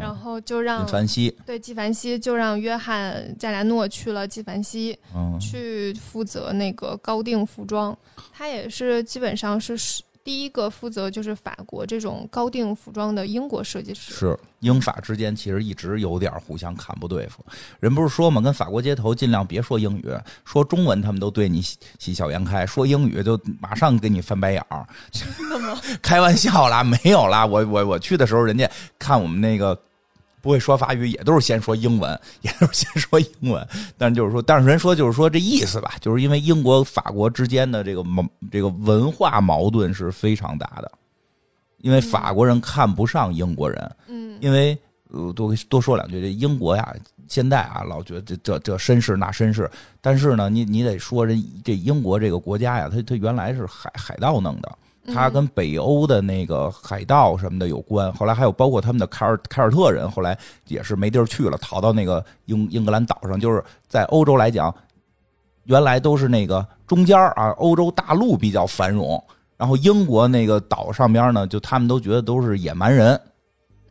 [0.00, 4.96] 然后就让纪梵希对纪梵希就让约翰加兰诺去了纪梵希，
[5.40, 7.96] 去负责那个高定服装。
[8.32, 9.76] 他也是基本上是
[10.24, 14.14] 第一个负责就是法国这种高定服装的英国设计师。
[14.14, 17.44] 是英法之间其实一直有点互相看不对付。
[17.78, 20.10] 人不是说嘛，跟法国街头尽量别说英语，
[20.46, 24.86] 说中文他们都对你喜笑颜开，说英语就马上给你翻白眼儿。
[25.12, 25.78] 真的吗？
[26.00, 27.44] 开玩笑啦，没有啦。
[27.44, 29.78] 我我我去的时候，人家看我们那个。
[30.44, 33.66] 不会说法语，也都是先说英文， 也都是先说英文。
[33.96, 40.92] 但是就是说，但是人说就是说这意思吧，就是因为英国、法国之间的这个矛这个文化矛盾是非常大的，
[41.78, 43.90] 因为法国人看不上英国人。
[44.06, 44.76] 嗯，因为
[45.10, 46.94] 呃，多多说两句，这英国呀，
[47.26, 49.70] 现在啊，老觉得这这这绅士那绅士，
[50.02, 54.78] 但是呢，你你得说人这英国这个国家呀，它它原来是海海盗弄的。
[55.12, 60.38] 他跟北欧的那个海盗什么的有关，后来还有包括他们的凯尔凯尔特人，后来
[60.68, 63.38] 也是没地儿去了，逃到那个英英格兰岛上。
[63.38, 64.74] 就是在欧洲来讲，
[65.64, 69.22] 原来都是那个中间啊，欧洲大陆比较繁荣，
[69.56, 73.20] 然后英国那个岛上边呢，就他们都觉得都是野蛮人。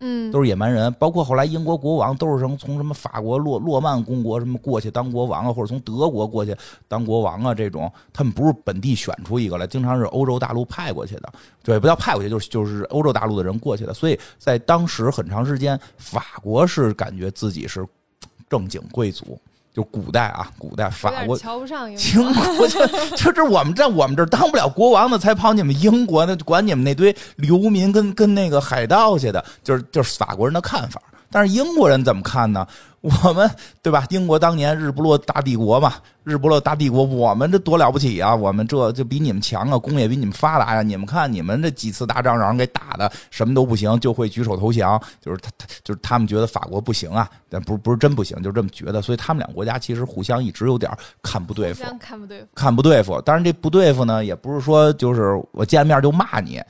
[0.06, 6.54] 嗯，都是野蛮人，包括后来英国国王都是什么从什么法国洛洛曼公国什么过去当国王啊，或者从德国过去
[6.90, 11.32] 当国王啊，这种他们不是本地选出一个来，经常是欧洲大陆派过去的，
[11.64, 17.88] 对，不叫派过去，就是就是欧洲大陆的人过去的，所以在当时很长时间，法国是感觉自己是
[18.50, 19.40] 正经贵族，
[19.74, 21.38] 就古代啊，古代法国。
[21.38, 22.58] 瞧不上英英国。
[22.58, 22.86] 国就
[23.18, 31.02] 就是我们在我们这儿当不了国王的，才跑你们英国那管你们那堆流民跟跟那个海盗去的，就是就是法国人的看法。
[31.34, 32.66] 但是英国人怎么看呢？
[33.04, 34.06] 我们对吧？
[34.12, 38.34] 英国当年日不落大帝国嘛，日不落大帝国，我们这多了不起啊！
[38.34, 44.98] 我们这就比你们强啊，工业比你们发达呀、你们看你们这几次打仗让人给打的，什么都不行，就会举手投降。
[45.20, 49.02] 就是他，他就是他们觉得法国不行啊，但不是不是真不行，就这么觉得。
[49.02, 50.90] 所以他们两个国家其实互相一直有点
[51.22, 52.48] 看不对付看不对付。
[52.56, 53.20] 看不对付。
[53.24, 56.62] 当然，这不对付呢，也不是说就是我见面就骂你，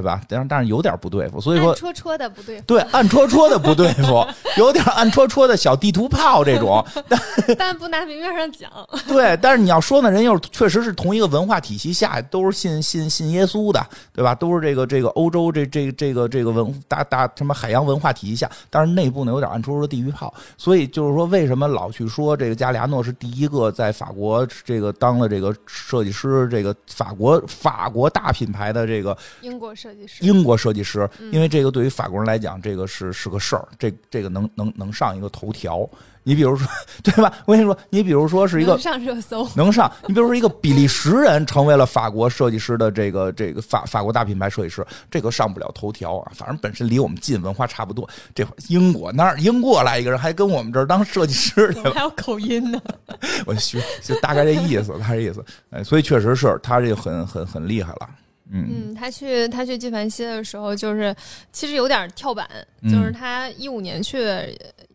[0.00, 0.20] 吧？
[0.26, 4.26] 但是但是有点不对付，所以说暗戳戳的不对付，对暗戳戳的不对付，
[4.56, 6.84] 有点暗戳戳的小地图炮这种。
[7.58, 8.70] 但不拿明面上讲。
[9.06, 14.34] 对，但是你要说呢，人又确实是同一个文化体系下，都是信信信耶稣的，对吧？
[14.34, 20.32] 都是这个这个欧洲这这这个这个文大大什么海洋文化体系下，但是内部呢有点暗戳戳的地狱炮。
[20.56, 35.88] 所以就是说，为什么老去说这个加里亚诺是第一个在法国这个当了这个设计师，这个法国法国大品牌的这个英国设计师，英国设计师，因为这个对于法国人来讲，这个是是个事儿，这这个能能能上一个头条。
[36.24, 36.68] 你比如说，
[37.02, 37.34] 对吧？
[37.46, 39.44] 我跟你说，你比如说是一个能上热搜。
[39.56, 46.30] 能上，你比如说一个比利时人成为了法国设计师的这个这个法法国大品牌设计师，这个上不了头条啊。
[46.32, 48.08] 反正本身离我们近，文化差不多。
[48.36, 52.80] 这会儿英国那儿英国来一个人，还跟我们这儿当设计师 去了，还有口音呢，
[53.44, 55.44] 我就学就大概这意思，大概这意思。
[55.70, 58.08] 哎，所以确实是他这个很很很厉害了。
[58.52, 61.14] 嗯嗯，他去他去纪梵希的时候，就是
[61.50, 62.48] 其实有点跳板，
[62.82, 64.22] 嗯就是他一五年去，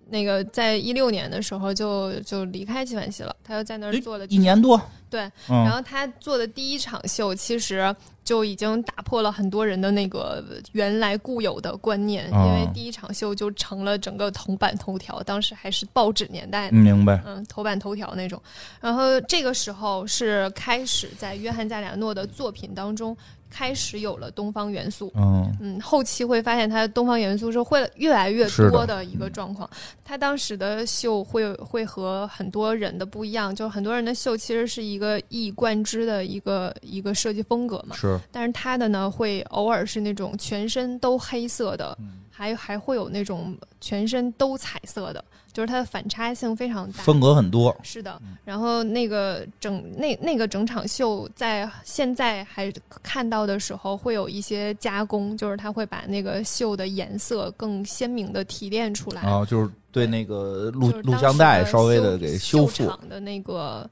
[0.10, 4.80] 那个在一六年的时候就就离开纪梵希了，他又在那儿做了一年多，
[5.10, 7.94] 对，然嗯，后他做的第一场秀，其实
[8.24, 10.44] 就已经打破了很多人的那个
[10.74, 16.78] 原来固有的观念，哦因为第一场秀就成了整个头版头条，当时还是报纸年代呢。
[16.78, 17.22] 明白。
[17.26, 18.42] 嗯，头版头条那种。
[18.82, 23.16] 然后这个时候是开始在约翰加里亚诺的作品当中
[23.50, 25.12] 开始有了东方元素。
[25.16, 29.70] 嗯嗯，后期会发现它的东方元素是会越来越多的一个状况。
[30.04, 37.96] 他当时的秀会会和很多人的不一样，就很多人的秀其实是一个一以贯之的一个一个设计风格嘛。
[37.96, 47.02] 是但是他的呢，会偶尔是那种全身都黑色的，嗯还还会有那种全身都彩色的，就是它的反差性非常大。
[47.02, 47.76] 风格很多。
[47.82, 52.72] 是的，然后那个整那那个整场秀在现在还
[53.02, 59.24] 看到的时候，会有一些加工，就是它会把那个秀的颜色更鲜明的提炼出来。
[59.24, 63.90] 啊，就是对那个录录像带稍微的给修秀复场的那个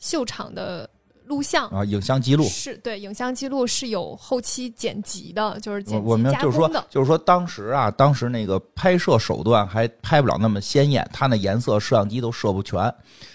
[0.00, 0.90] 秀场的
[1.26, 1.68] 录像。
[1.68, 2.44] 啊，影像记录。
[2.44, 12.92] 是对影像记录是有后期剪辑的，就是我剪我们辑加就是说工的，，就是说，当时啊，当时那个拍摄手段还拍不了那么鲜艳，它那颜色摄像机都摄不全，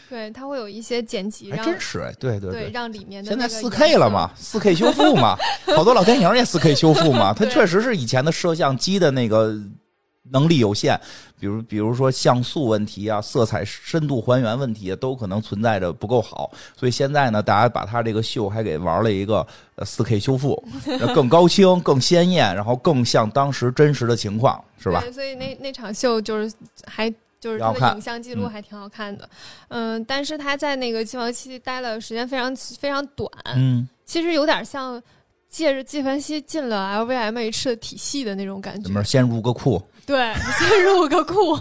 [0.10, 5.38] 对，它会有一些剪辑，还让真是哎，对对对让里面的现在四 K 了嘛，四 K 修复嘛，
[5.76, 9.56] 好多老电影也四 K 修复嘛，它 确实是以前的摄像机的那个
[10.30, 11.00] 能力有限，
[11.40, 19.46] 比如比如说像素问题啊、色彩深度还原问题啊，都可能存在着不够好，所以现在呢，大家把它这个秀还给玩了一个
[19.76, 20.64] 呃四 K 修复，
[21.16, 25.02] 更高清、更鲜艳，然后更像当时真实的情况，是吧？
[25.02, 26.54] 对，所以那那场秀就是
[26.86, 27.10] 还
[27.40, 28.50] 就是它的影像记录嗯。
[28.50, 29.28] 还挺好看的，
[29.70, 35.02] 嗯，但是他在那个纪梵希待了时间非常非常短，嗯，其实有点像
[35.50, 38.84] 借着纪梵希进了 LVMH 的体系的那种感觉。
[38.84, 39.82] 怎么，先入个库？
[40.06, 41.60] 对，先入个库，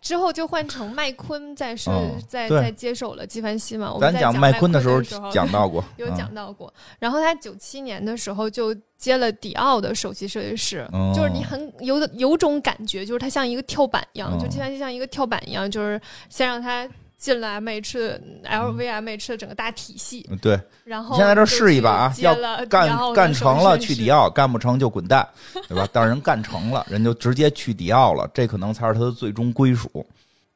[0.00, 6.72] 之后就换成麦昆在是、嗯在在接手了纪梵希嘛，我们咱讲麦昆的时候讲到过， 有嗯讲到过。
[6.98, 16.88] 然后他九七年的时候就接了迪奥的首席设计师，哦就是你很有有种感觉，就是他像一个跳板一样，哦就纪梵希像一个跳板一样，就是先让他
[17.20, 20.58] 进了 M H 的 LVMH 的整个大体系，嗯对。
[20.84, 25.28] 然后先在这试一把啊要干干成了去迪奥，干不成就滚蛋，
[25.68, 25.86] 对吧？
[25.92, 30.04] 但是人干成了，人就直接去迪奥了，这可能才是他的最终归属。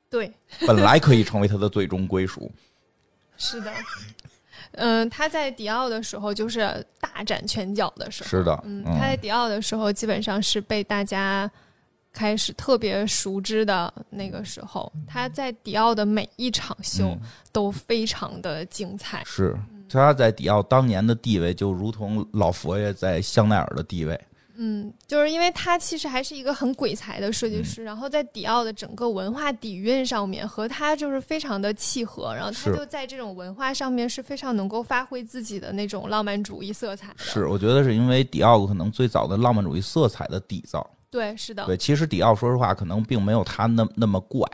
[0.08, 0.32] 对，
[0.66, 2.50] 本来可以成为他的最终归属。
[3.36, 3.70] 是的。
[4.76, 11.48] 嗯，他在迪奥的时候就是大展拳脚的时候，是的，嗯，嗯他在迪奥的时候基本上是被大家
[12.14, 14.90] 开始特别熟知的那个时候。
[15.06, 17.20] 他在迪奥的每一场秀嗯
[17.52, 19.22] 都非常的精彩。
[19.26, 19.54] 是
[19.86, 24.18] 他在迪奥当年的地位，就如同老佛爷在香奈儿的地位。
[24.56, 37.14] 嗯，就是因为他其实还是一个很鬼才的设计嗯师，然后在迪奥的整个文化底蕴上面和他就是非常的契合，然后他就在这种文化上面是非常能够发挥自己的那种浪漫主义色彩的。
[37.18, 40.88] 是，我觉得是因为迪奥可能最早的浪漫主义色彩的底造。
[41.14, 44.44] 对，是的，对，其实迪奥说实话，可能并没有他那那么怪。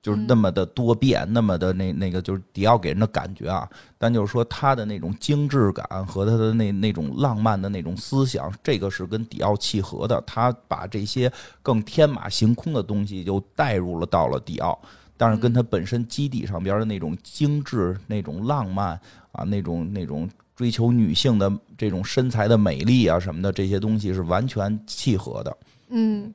[0.00, 3.68] 就是那么的多变，那么的那那个就是迪奥给人的感觉啊。
[3.98, 10.22] 但就是说他的那种精致感和他的那那种浪漫的那种思想，这个是跟迪奥契合的。
[10.24, 11.30] 他把这些
[11.62, 14.80] 更天马行空的东西就带入了到了迪奥，
[15.16, 18.98] 但是跟他本身基底上边的那种精致、那种浪漫
[19.32, 25.54] 啊、那种那种追求女性的这种身材的美丽啊什么的这些东西是完全契合的。
[25.88, 26.32] 嗯，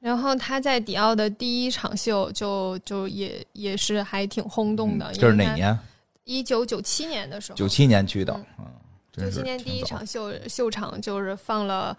[0.00, 5.10] 然后他在迪奥的第一场秀就就也也是还挺轰动的。
[5.12, 5.54] 嗯这是哪？
[5.54, 5.78] 年？
[6.24, 7.56] 一九九七年的时候。
[7.56, 8.66] 九七年去的，嗯，
[9.12, 11.96] 九七年第一场秀秀场就是放了，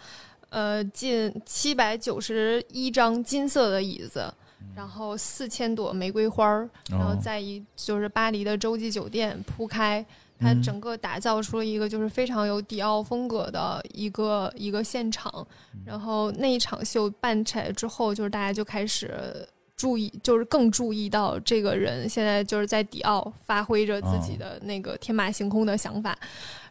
[0.50, 4.34] 呃，近七百九十一张金色的椅子，
[4.76, 10.06] 然后四千朵玫瑰花儿，然后哦在一就是巴黎的洲际酒店铺开。
[10.40, 15.32] 它嗯整个打造出了一个就是非常有迪奥风格的一个一个现场，
[15.74, 26.18] 嗯然后那一场秀办起来之后，就是大家就开始注意，就是更注意到这个人现在就是在迪奥发挥着自己的那个天马行空的想法。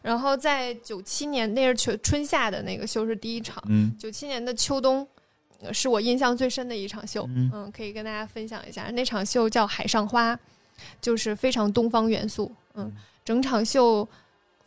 [0.03, 5.07] 然后在九七年，那是春春夏的那个秀是第一场，嗯九七年的秋冬。
[5.63, 8.91] 呃是我印象最深的一场秀，嗯嗯，可以跟大家分享一下。
[8.91, 10.37] 那场秀叫《海上花》，
[11.01, 12.93] 就是非常东方元素，嗯，
[13.25, 14.09] 整场秀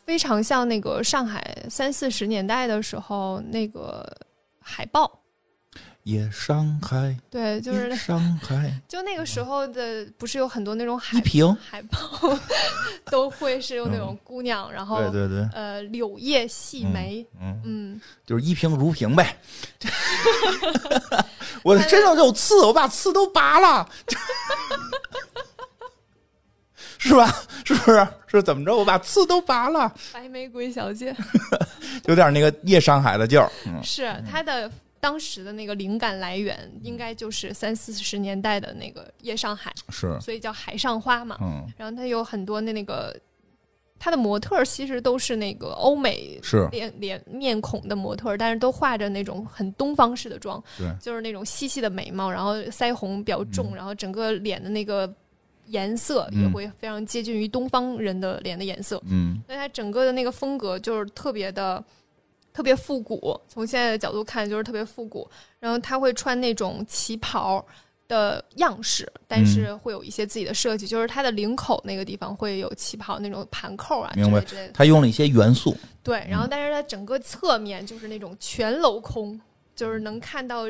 [0.04, 4.04] 非常像那个上海三四十年代的时候那个
[4.60, 5.20] 海报，
[6.04, 11.98] 夜上海，对，就是夜上海， 就那个时候的，不是有很多那种海一平，海报
[13.10, 19.36] 都会是用那种姑娘，然后对对对，呃柳叶细眉，嗯，嗯， 就是一平如平呗。
[21.62, 23.86] 我的身上就有刺，我把刺都拔了，
[27.00, 27.26] 是吧？
[27.64, 28.06] 是不是？
[28.26, 28.76] 是怎么着？
[28.76, 31.16] 我把刺都拔了，白玫瑰小姐
[32.06, 33.50] 有点那个夜上海的劲儿。
[33.66, 34.70] 嗯，是她的
[35.00, 41.38] 当时的那个灵感来源，应该就是三四十年代的那个夜上海，是，所以叫海上花嘛。
[41.40, 43.16] 嗯，然后它有很多的那个，
[43.98, 55.12] 他的模特儿其实都是那个欧美是，脸脸面孔的模特儿，但是都画着那种很东方式的妆，对就是那种细细的眉毛，然后腮红比较重，然后整个脸的那个
[55.70, 61.82] 颜色也嗯会非常接近于东方人的脸的颜色，嗯，所以它整个的那个风格就是特别的。
[62.52, 65.26] 特别复古，从现在的角度看就是特别复古。
[65.60, 67.64] 然后他会穿那种旗袍
[68.08, 74.72] 的样式，但是会有一些自己的设计，就是它的领口那个地方会有旗袍那种盘扣啊之明白类之类的。
[74.72, 79.40] 他用了一些元素，对，然后嗯但是它整个侧面就是那种全镂空，
[79.76, 80.64] 就是能看到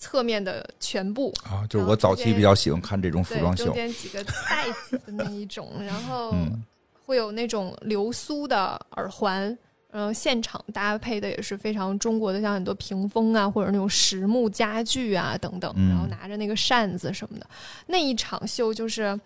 [0.00, 1.32] 侧面的全部。
[1.44, 3.66] 啊，就是我早期比较喜欢看这种服，装秀。
[3.66, 6.64] 中间几个带子的那一种，然 后嗯
[7.06, 9.56] 会有那种流苏的耳环。
[9.92, 17.46] 然后现场搭配的也是非常中国的，像很多屏风啊，或者那种实木家具啊等等，嗯然后拿着那个扇子什么的，
[17.88, 19.18] 那一场秀就是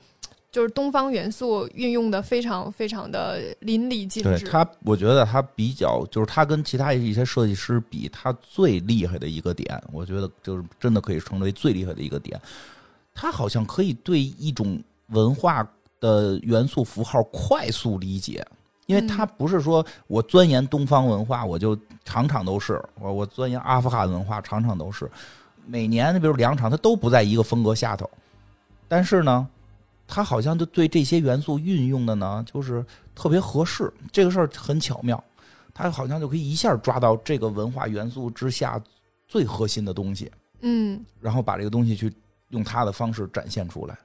[0.54, 4.38] 就是东方元素运用的非常非常的淋漓尽致。
[4.38, 12.40] 对他，我觉得他比较，就是他跟其他一些设计师比，他最厉害的一个点，我觉得就是真的可以称之为最厉害的一个点。
[13.12, 18.46] 他好像可以对一种文化的元素符号快速理解，
[18.86, 25.10] 因为他不是说我钻研东方文化，我就场场都是我我钻研阿富汗文化，场场都是。
[25.66, 28.08] 每年比如两场，他都不在一个风格下头，
[28.86, 29.48] 但是呢，
[30.06, 32.84] 他好像就对这些元素运用的呢，就是
[33.14, 33.92] 特别合适。
[34.12, 35.22] 这个事儿很巧妙，
[35.72, 38.80] 他好像就可以一下抓到这个文化元素之下
[39.26, 40.30] 最核心的东西，
[40.60, 42.12] 嗯，然后把这个东西去
[42.50, 43.98] 用他的方式展现出来，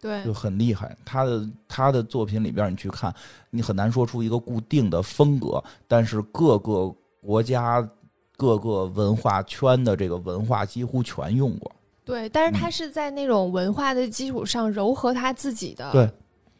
[0.00, 0.96] 对就，很厉害。
[1.04, 3.14] 他的他的作品里边，你去看，
[3.50, 6.88] 你很难说出一个固定的风格，但是各个
[7.20, 7.86] 国家、
[8.36, 11.70] 各个文化圈的这个文化几乎全用过。
[12.10, 12.72] 对，但是他嗯。
[12.72, 16.10] 是在那种文化的基础上糅合他自己的对。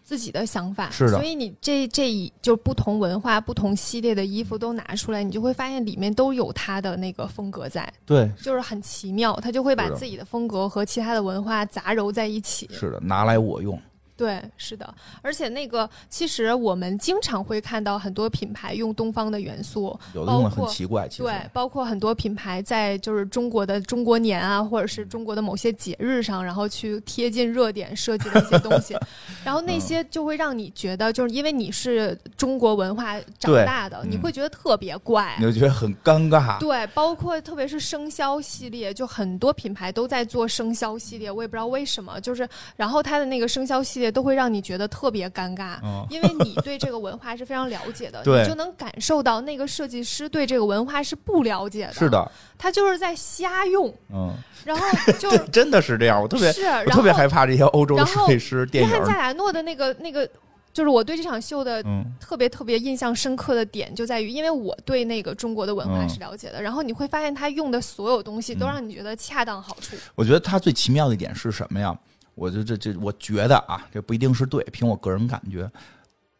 [0.03, 1.13] 自己的想法，是的。
[1.13, 12.69] 所以你这这一就不同文化、不同系列的衣服都拿出来，你就会发现里面都有他的那个风格在，对，就是很奇妙，他就会把自己的风格和其他的文化杂糅在一起。
[12.73, 13.81] 是的，拿来我用。
[14.21, 21.23] 对，是的，而且那个其实我们经常会看到很多品牌用东方的元素，有的用的很奇怪，其实。
[21.23, 28.95] 对，包括很多品牌在就是中国的中国年啊，或者是中国的某些节日上，然后去贴近热点设计的一些东西，
[29.43, 29.81] 然后那嗯。
[29.81, 34.21] 些就会让你觉得，就是因为你是中国文化长大的，你嗯。
[34.21, 35.35] 会觉得特别怪。
[35.39, 35.45] 你。
[35.47, 36.59] 就觉得很尴尬。
[36.59, 42.47] 对，包括特别是生肖系列，就很多品牌都在做生肖系列，我也不知道为什么，就是
[42.77, 54.35] 然后它的那个生肖系列列都会让你觉得特别尴尬，嗯因为你对这个文化是非常了解的， 你就能感受到那个设计师对这个文化是不了解的，是，的，他就是在瞎用，嗯，
[54.65, 54.85] 然后
[55.19, 60.29] 就，真的是这样，我特别是，我特别害怕这些欧洲的设计师电影约翰加亚诺的那个那个，
[60.73, 69.97] 就是我对这场秀的嗯特别特别印象深刻的点就在于，因为我对那个中国的文化嗯是了解的，然后你会发现他用的所有东西都嗯让你觉得恰当好处。
[70.15, 71.97] 我觉得他最奇妙的一点是什么呀？
[72.41, 75.71] 我就这这，我觉得啊，这不一定是对，凭我个人感觉，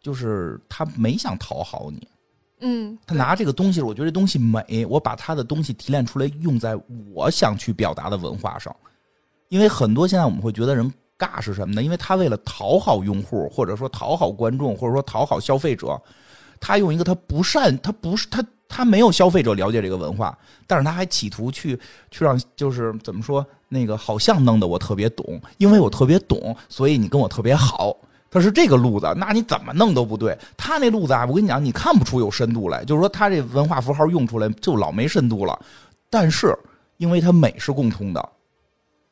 [0.01, 2.09] 就是他没想讨好你，
[2.61, 6.75] 嗯，他拿这个东西，我觉得这东西美，我把他的东西提炼出来，用在
[7.13, 8.75] 我想去表达的文化上。
[9.51, 11.83] 因为很多现在我们会觉得人尬是什么呢？
[11.83, 16.01] 因为他为了讨好用户，或者说讨好观众，或者说讨好消费者，
[16.59, 21.79] 他用一个他不善，他不是他他没有消费者了解这个文化，但是他还企图去
[22.11, 27.95] 去让就是怎么说那个好像弄得我特别懂，因为我特别懂，所以你跟我特别好。
[28.31, 30.39] 他是这个路子，那你怎么弄都不对。
[30.57, 35.59] 他那路子啊，我跟你讲，你看不出有深度来，就是说他这文化符号用出来就老没深度了。
[36.09, 36.57] 但是
[36.99, 38.29] 因为它美是共通的，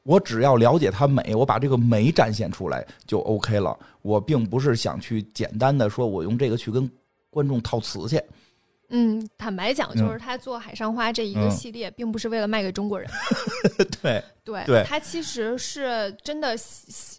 [0.04, 3.76] 我只要了解它美，我把这个美展现出来就 OK 了。
[4.02, 6.88] 我并不是想去简单的说我用这个去跟
[7.28, 8.22] 观众套词去。
[8.90, 13.08] 嗯，坦白讲，嗯就是他做海上花这一个嗯系列，并不是为了卖给中国人，
[14.02, 16.56] 对，对，对他其实是真的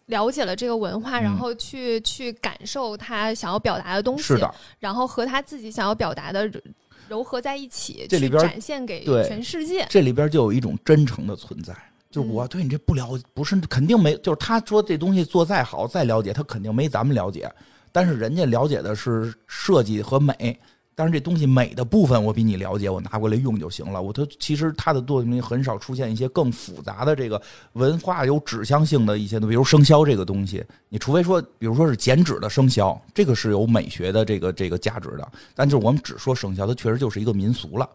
[0.08, 6.62] 了解了这个文化，嗯然后去去感受他想要表达的东西，是的，然后和他自己想要表达的糅
[7.10, 9.86] 糅合在一起，去这里边展现给全世界。
[9.90, 11.76] 这里边就有一种真诚的存在。
[12.10, 17.48] 就是嗯我对你这不了解，不是肯定没，就是他说这东西做再好再了解，他肯定没咱们了解。
[17.92, 20.60] 但是人家了解的是设计和美，
[21.00, 24.02] 但是这东西美的部分我比你了解，我拿过来用就行了。
[24.02, 27.42] 我它其实它的作品里很少出现一些更复杂的这个
[27.72, 35.26] 文化有指向性的一些比如生肖这个东西，你除非说，比如说是剪纸的生肖，这个是有美学的这个这个价值的，
[35.56, 37.90] 但就是我们只说生肖，它确实就是一个民俗了。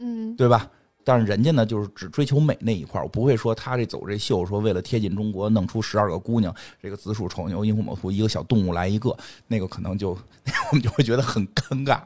[0.00, 0.68] 嗯，对吧？
[1.08, 10.10] 但是人家呢，就是只追求美那一块儿，我不会说他这走这秀，说为了贴近中国，弄出十二个姑娘，这个子鼠丑牛寅虎卯兔一个小动物来一个，那个可能就
[10.70, 12.02] 我们就会觉得很尴尬，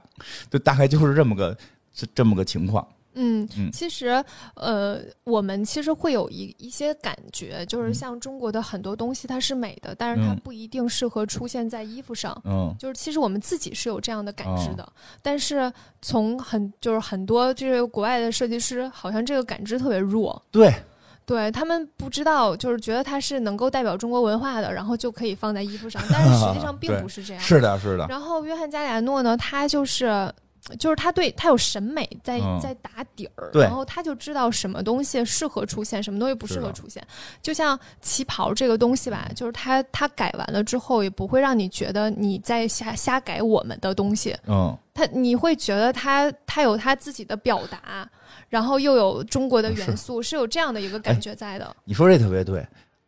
[0.48, 1.58] 就大概就是这么个
[1.92, 2.86] 这这么个情况。
[3.14, 12.40] 嗯嗯，其实呃，我们其实会有一一些感觉，就是嗯像中国的很多东西它是美的，但是它嗯不一定适合出现在衣服上。
[12.44, 14.92] 嗯就是其实我们自己是有这样的感知哦的，
[15.22, 20.42] 但是从很就是很多这个国外的设计师，好像这个感知特别弱。
[20.50, 20.72] 对，
[21.26, 27.42] 对他们不知道，就是觉得它是能够代表中国文化的，然后就可以放在衣服上， 但是实际上并不是这样。
[27.42, 30.32] 是的，是的，然后约翰加里亚诺呢，他就是。
[30.78, 37.04] 就是他对他有审美在嗯在打底儿，然后他就知道什么东西适合出现，什么东西不适合出现。
[37.42, 48.08] 就像旗袍这个东西吧，就是他他改完了之后，也不会让你觉得你在瞎瞎改我们的东西，嗯，他你会觉得他他有他自己的表达，
[48.48, 51.74] 然后又有中国的元素，是有这样的一个感觉在的。
[51.84, 52.64] 你说这特别对。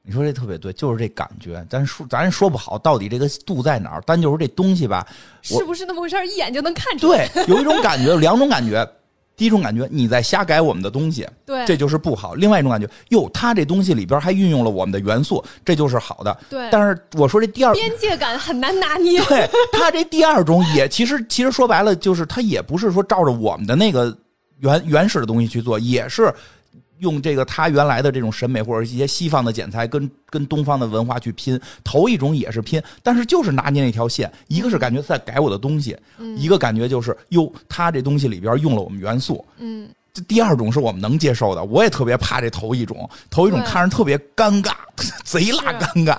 [0.07, 5.07] 你说这特别对，就是这感觉，咱说咱说不好到底这个度在哪儿，但就是这东西吧，
[5.41, 6.27] 是不是那么回事儿？
[6.27, 7.27] 一眼就能看出来。
[7.29, 8.87] 对，有一种感觉，有两种感觉。
[9.37, 16.39] 第一种感觉，你在瞎改我们的东西，对这就是不好；另外一种感觉，哟，他这东西里边还运用了我们的元素，这就是好的。
[16.49, 19.21] 对，但是我说这第二，边界感很难拿捏。
[19.25, 24.17] 对他这第二种也其实其实说白了，就是他也不是说照着我们的那个
[24.61, 26.33] 原原始的东西去做，也是
[27.05, 31.61] 用这个他原来的这种审美或者一些西方的剪裁跟跟东方的文化去拼。
[31.85, 35.97] 头一种也是拼，但是就是拿捏那条线，一个是感觉在改我的东西，
[36.37, 39.45] 一个感觉就是哟，他这东西里边用了我们元素。
[39.59, 44.73] 嗯，这第二种是我们能接受的，我也特别怕这头一种，头一种看着特别尴尬，
[45.23, 46.19] 贼拉尴尬。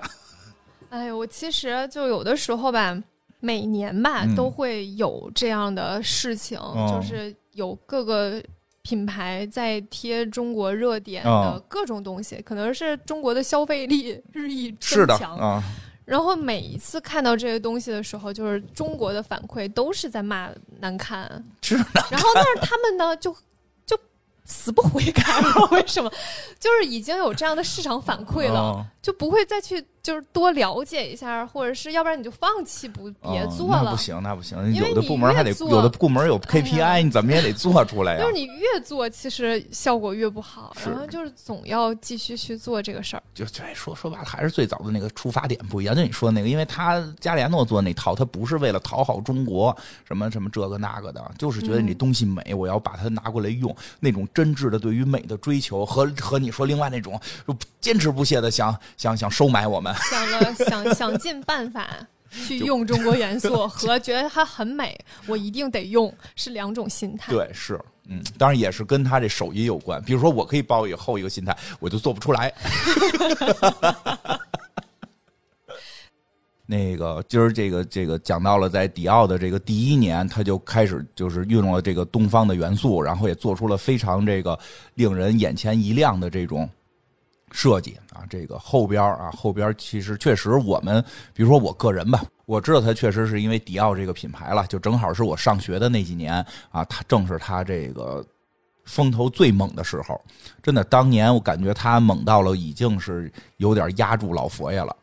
[0.90, 2.96] 哎，我其实就有的时候吧，
[3.40, 8.42] 每年吧、嗯都会有这样的事情，哦就是有各个。
[8.86, 15.36] 品牌在贴中国热点哦的各种东西，可能是中国的消费力日益增强。
[15.36, 15.64] 啊，
[16.06, 23.36] 然后每一次看到这些东西的时候，就是中国的反馈都是在骂难看，是的，然后但是他们呢就
[23.88, 24.00] 就
[24.44, 26.12] 死不悔改，不知道为什么，
[26.60, 28.86] 就是已经有这样的市场反馈了，哦。
[29.02, 33.82] 就不会再去就是多了解一下，或者是要不然你就放弃不别哦做了。
[33.86, 34.76] 那不行，那不行。
[34.76, 38.34] 有的部门还得有的部门有哎 KPI，、呀你怎么也得做出来呀 就是。
[38.34, 43.24] 你越做，其实效果越不好，然后就是总要继续去做这个事儿。
[43.34, 45.96] 就对，说说白了，还是最早的那个出发点不一样。
[45.96, 49.76] 就你说的那个，因为他加里亚诺做那套，他不是为了讨好中国，
[50.08, 53.76] 什么什么这个那个的，就是觉得你东西美，我要把它拿过来用。
[54.00, 61.88] 那种真挚的对于美的追求，和和你说另外那种就坚持不懈的想想想收买我们， 想了想 想尽办法
[62.48, 67.32] 去用中国元素， 和觉得它很美，我一定得用，是两种心态。
[67.32, 70.02] 对，是，嗯，当然也是跟他这手艺有关。
[70.04, 72.54] 比如说，我可以抱以后一个心态，我就做不出来。
[76.68, 84.58] 那个今儿这个这个讲到了，在迪奥的这个第一年，他就开始就是运用了这个东方的元素，然后也做出了非常这个
[84.96, 86.68] 令人眼前一亮的这种
[87.56, 88.22] 设计啊。
[88.30, 91.04] 这个后边啊，后边其实确实我们，
[91.34, 98.24] 比如说我个人吧，我知道他确实是因为迪奥这个品牌了，就正好是我上学的那几年啊，他正是他这个
[98.84, 100.20] 风头最猛的时候。
[100.62, 104.96] 真的，当年我感觉他猛到了已经是有点压住老佛爷了。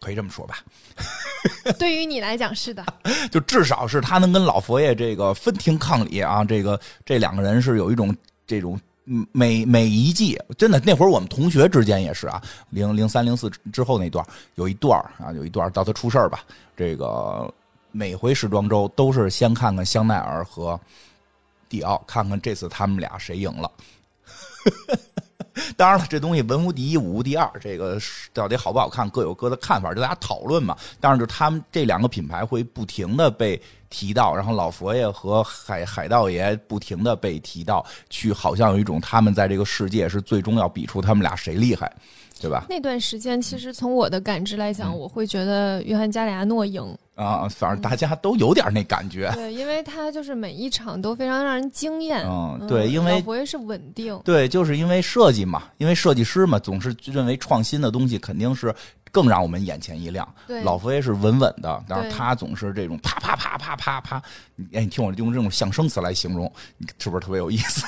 [0.00, 0.58] 可以这么说吧
[1.78, 2.84] 对于你来讲是的，
[3.32, 8.14] 就至少是他能跟老佛爷这个分庭抗礼啊，这个这两个人是有一种
[8.46, 16.42] 这种每每一季真的那会儿我们同学之间也是啊，零零三零四之后那段有一段啊，有一段到他出事儿吧，
[16.76, 17.52] 这个
[17.92, 20.80] 每回时装周都是先看看香奈儿和
[21.68, 23.70] 迪奥，看看这次他们俩谁赢了。
[25.76, 27.98] 当然了，这东西文无第一，武无第二，这个
[28.32, 30.76] 到底好不好看，各有各的看法，就大家讨论嘛。
[31.00, 33.60] 当然，就他们这两个品牌会不停的被
[33.90, 41.92] 提到，然后老佛爷和海海盗爷不停的被提到，去好像有一种他们在这个世界是最终要比出他们俩谁厉害。
[42.44, 42.66] 对吧？
[42.68, 46.82] 那段时间，其实从我的感知来讲，我会觉得约翰加里亚诺赢
[47.14, 47.48] 啊。
[47.48, 49.30] 反正大家都有点那感觉。
[49.32, 52.22] 对，因为他就是每一场都非常让人惊艳。
[52.26, 54.20] 嗯，对，因为佛爷是稳定。
[54.26, 58.74] 对，就是因为设计嘛，因为设计师嘛，总是认为创新的东西肯定是
[59.10, 60.28] 更让我们眼前一亮。
[60.46, 64.22] 对，老佛爷是稳稳的，但是他总是这种啪啪啪啪啪啪。
[64.74, 67.86] 哎，你听我用这种象声词来形容，你是不是特别有意思？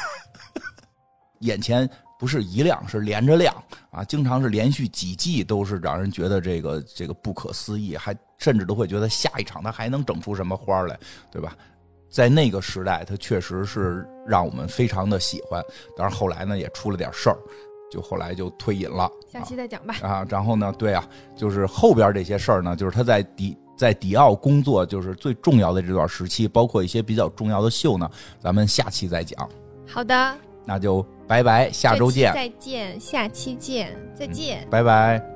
[1.41, 1.87] 眼前。
[2.19, 3.55] 不是一亮，是连着亮
[3.91, 4.03] 啊！
[4.05, 10.99] 经常是连续几季都是让人觉得这个这个不可思议，还甚至都会觉得下一场他还能整出什么花来，
[11.31, 11.55] 对吧？
[12.09, 15.63] 在那个时代，他确实是让我们非常的喜欢。
[15.97, 17.37] 但是后来呢，也出了点事儿，
[17.91, 19.11] 就后来就退隐了。
[19.31, 19.97] 下期再讲吧。
[20.01, 21.07] 啊，然后呢，对啊，
[21.37, 28.09] 就是后边这些事儿呢，就是他在迪在迪奥工作就是最重要的这段时期，包括一些比较重要的秀呢，
[28.39, 29.47] 咱们下期再讲。
[29.87, 30.39] 好的。
[30.65, 32.33] 那就拜拜，下周见。
[32.33, 35.36] 再见，下期见，再见，拜拜。